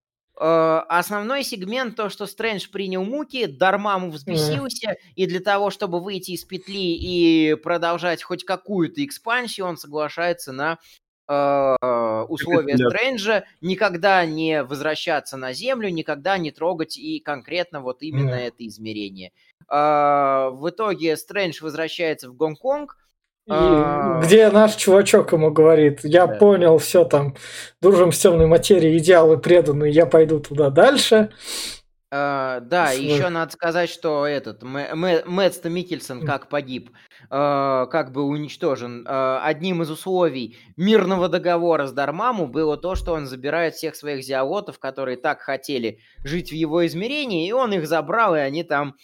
[0.41, 6.33] Э, Основной сегмент то, что Стрэндж принял муки, Дармаму взбесился, и для того, чтобы выйти
[6.33, 10.79] из петли и продолжать хоть какую-то экспансию, он соглашается на
[11.29, 11.77] э,
[12.29, 12.79] условия.
[12.79, 18.41] Стрэнджа никогда не возвращаться на Землю, никогда не трогать и конкретно вот именно Да.
[18.41, 19.33] это измерение.
[19.71, 22.99] Э, В итоге Стрэндж возвращается в Гонконг,
[23.51, 24.21] и А.
[24.23, 26.35] Где наш чувачок ему говорит, я Да.
[26.37, 27.35] понял, все там,
[27.83, 31.31] дружим с темной материей, идеалы преданы, я пойду туда дальше.
[32.13, 33.05] Э, да, Свой.
[33.05, 36.91] еще надо сказать, что этот Мэ- Мэ- Мэтт Микельсон как погиб,
[37.31, 39.07] э, как бы уничтожен.
[39.09, 44.79] Одним из условий мирного договора с Дармаму было то, что он забирает всех своих зиолотов,
[44.81, 48.97] которые так хотели жить в его измерении, и он их забрал, и они там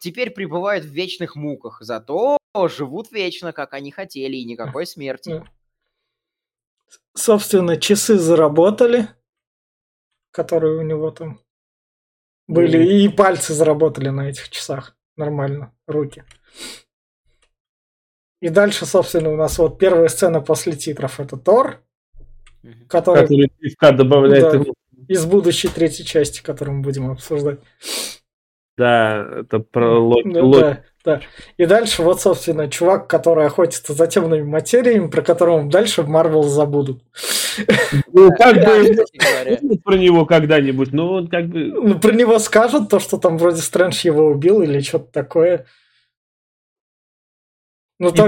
[0.00, 1.78] теперь пребывают в вечных муках.
[1.80, 2.36] Зато
[2.68, 5.30] живут вечно, как они хотели, и никакой смерти.
[5.30, 5.44] Да.
[7.14, 9.08] Собственно, часы заработали,
[10.30, 11.40] которые у него там
[12.46, 12.86] были, Мгм.
[12.88, 14.96] и пальцы заработали на этих часах.
[15.16, 16.24] Нормально, руки.
[18.40, 21.18] И дальше, собственно, у нас вот первая сцена после титров.
[21.20, 21.82] Это Тор,
[22.88, 23.26] который
[23.78, 24.42] Который добавляет.
[24.44, 24.54] Да.
[24.58, 24.74] ему.
[25.08, 27.60] из будущей третьей части, которую мы будем обсуждать.
[28.76, 30.32] Да, это про Локи.
[30.32, 31.20] Да, да, да.
[31.58, 36.42] И дальше вот, собственно, чувак, который охотится за темными материями, про которого дальше в Марвел
[36.42, 37.02] забудут.
[38.12, 41.66] Ну, как бы про него когда-нибудь, но он как бы...
[41.66, 45.66] Ну, про него скажут то, что там вроде Стрэндж его убил или что-то такое.
[48.00, 48.24] Ну, что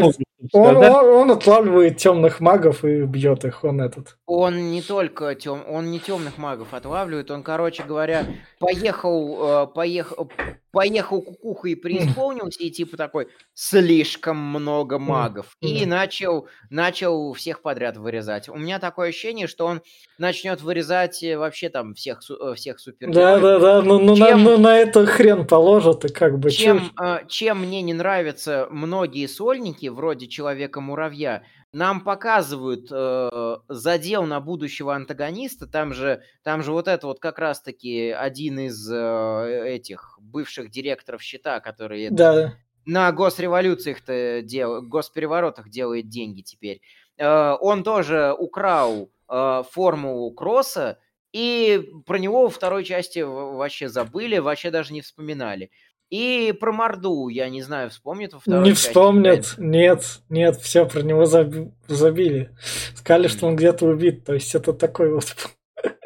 [0.53, 4.16] он, он, он отлавливает темных магов и бьет их, он этот.
[4.29, 8.27] Он не только тем, он не темных магов отлавливает, он, короче говоря,
[8.59, 10.29] поехал, э, поехал,
[10.73, 15.57] поехал кукуха и преисполнился, и типа такой, слишком много магов.
[15.61, 18.49] И начал, начал всех подряд вырезать.
[18.49, 19.81] У меня такое ощущение, что он
[20.19, 23.43] начнет вырезать э, вообще там всех, э, всех Да, супергероев.
[23.43, 26.51] да, да, ну, ну, на, Чем- ну, на это хрен положат, и как бы...
[26.51, 26.91] Чем,
[27.29, 35.67] чем мне не нравятся многие сольники, вроде Человека-муравья, нам показывают э, задел на будущего антагониста,
[35.67, 41.23] там же, там же вот это вот как раз-таки один из э, этих бывших директоров
[41.23, 42.57] счета, который Да,
[42.87, 46.81] на госреволюциях-то дел, госпереворотах делает деньги теперь.
[47.19, 50.99] Э, он тоже украл э, формулу Кросса,
[51.33, 55.71] и про него во второй части вообще забыли, вообще даже не вспоминали.
[56.09, 58.89] И про Морду, я не знаю, вспомнит во второй не части.
[58.89, 62.55] вспомнят, нет, нет, все про него заби- забили.
[62.95, 65.35] Сказали, что он где-то убит, то есть это такой вот...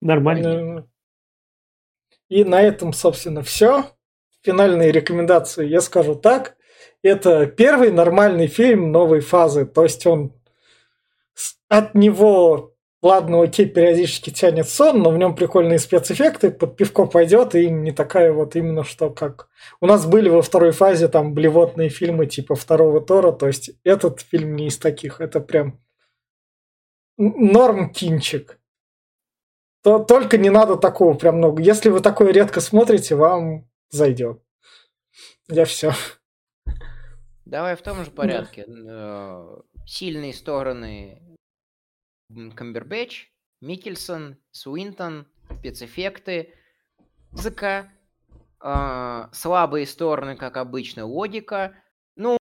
[0.00, 0.62] Нормально.
[0.62, 0.88] Ну,
[2.28, 3.90] И на этом, собственно, все.
[4.42, 6.56] Финальные рекомендации я скажу так.
[7.02, 9.64] Это первый нормальный фильм новой фазы.
[9.64, 10.32] То есть он
[11.68, 12.73] от него,
[13.04, 17.92] ладно, окей, периодически тянет сон, но в нем прикольные спецэффекты, под пивко пойдет, и не
[17.92, 19.48] такая вот именно что как...
[19.80, 24.22] У нас были во второй фазе там блевотные фильмы типа второго Тора, то есть этот
[24.22, 25.80] фильм не из таких, это прям
[27.18, 28.58] норм кинчик.
[29.82, 31.62] То, только не надо такого прям много.
[31.62, 34.40] Если вы такое редко смотрите, вам зайдет.
[35.48, 35.92] Я все.
[37.44, 38.64] Давай в том же порядке.
[38.66, 41.33] Э, Сильные стороны
[42.28, 43.28] Камбербэтч,
[43.60, 45.26] Микельсон, Суинтон,
[45.58, 46.54] спецэффекты,
[47.32, 47.92] музыка,
[48.62, 51.74] э, слабые стороны, как обычно, логика,
[52.16, 52.36] ну,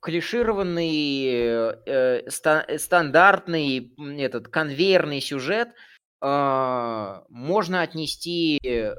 [0.00, 5.70] клишированный, э, ста- стандартный этот конвейерный сюжет
[6.22, 8.96] э, можно отнести к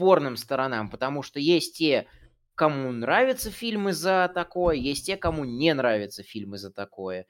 [0.00, 2.06] спорным сторонам, потому что есть те,
[2.54, 7.26] кому нравятся фильмы за такое, есть те, кому не нравятся фильмы за такое.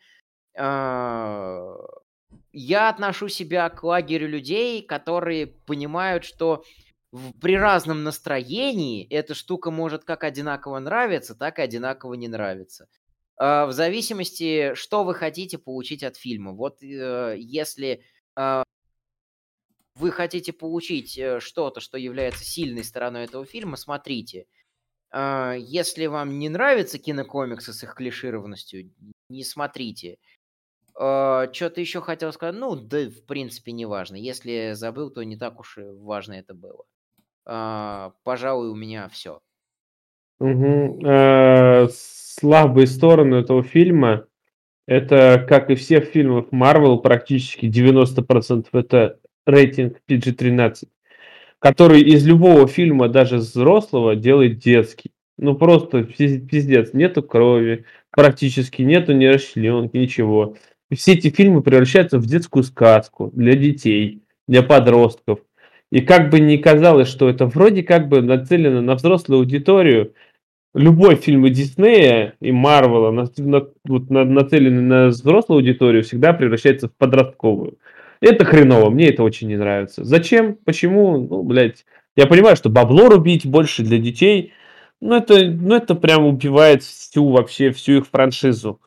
[0.57, 1.75] А,
[2.53, 6.65] я отношу себя к лагерю людей, которые понимают, что
[7.41, 12.89] при разном настроении эта штука может как одинаково нравиться, так и одинаково не нравиться.
[13.37, 16.53] А, в зависимости, что вы хотите получить от фильма.
[16.53, 18.05] Вот э, если
[18.37, 18.65] а,
[19.95, 24.47] вы хотите получить э, что-то, что является сильной стороной этого фильма, смотрите.
[25.13, 28.93] Если вам не нравятся кинокомиксы с их клишированностью,
[29.29, 30.19] не смотрите.
[31.03, 32.55] А, Что-то еще хотел сказать.
[32.55, 34.17] Ну, да, в принципе, не важно.
[34.17, 36.85] Если забыл, то не так уж и важно это было.
[37.47, 39.41] А, пожалуй, у меня все.
[40.41, 41.07] Угу.
[41.07, 44.27] Э, слабые стороны этого фильма
[44.87, 50.85] это, как и всех фильмов Marvel, практически 90% это рейтинг PG-13,
[51.61, 55.13] который из любого фильма, даже взрослого, делает детский.
[55.39, 56.93] Ну, просто пиздец.
[56.93, 59.97] Нету крови, практически нету ни расчленки,
[60.91, 65.39] ничего все эти фильмы превращаются в детскую сказку для детей, для подростков.
[65.91, 70.15] И как бы ни казалось, что это вроде как бы нацелено на взрослую аудиторию,
[70.75, 76.89] любой фильм Диснея и Марвела, на, на, вот, на, нацеленный на взрослую аудиторию, всегда превращается
[76.89, 77.79] в подростковую.
[78.21, 80.05] Это хреново, мне это очень не нравится.
[80.05, 80.57] Зачем?
[80.65, 81.27] Почему?
[81.27, 81.87] Ну, блядь,
[82.17, 84.53] я понимаю, что бабло рубить больше для детей,
[85.01, 88.81] но это, ну, это прям убивает всю вообще, всю их франшизу.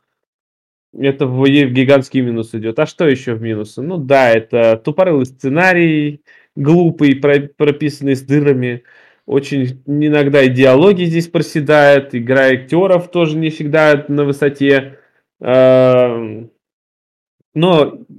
[0.98, 2.78] Это в гигантский минус идет.
[2.80, 3.82] А что еще в минусы?
[3.82, 6.22] Ну да, это тупорылый сценарий,
[6.56, 8.84] глупый, прописанный с дырами.
[9.26, 15.00] Очень иногда идеология здесь проседает, игра актеров тоже не всегда на высоте.
[15.40, 16.50] Но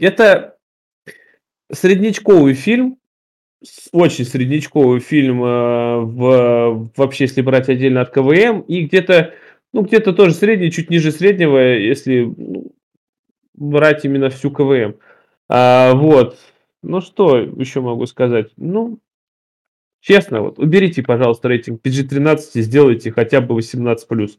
[0.00, 0.56] это
[1.72, 2.98] среднячковый фильм,
[3.92, 9.32] очень среднячковый фильм э, в, вообще, если брать отдельно от КВМ, и где-то
[9.74, 12.72] ну, где-то тоже средний, чуть ниже среднего, если ну,
[13.54, 14.94] брать именно всю КВМ.
[15.48, 16.38] А, вот.
[16.82, 18.52] Ну, что еще могу сказать?
[18.56, 19.00] Ну,
[20.00, 24.30] честно, вот, уберите, пожалуйста, рейтинг PG-13 и сделайте хотя бы 18+.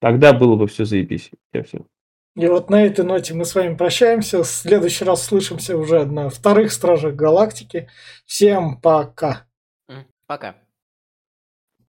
[0.00, 1.32] Тогда было бы все заебись.
[1.52, 1.84] Я все.
[2.36, 4.44] И вот на этой ноте мы с вами прощаемся.
[4.44, 7.88] В следующий раз слышимся уже на вторых Стражах Галактики.
[8.26, 9.44] Всем пока.
[10.28, 10.54] Пока.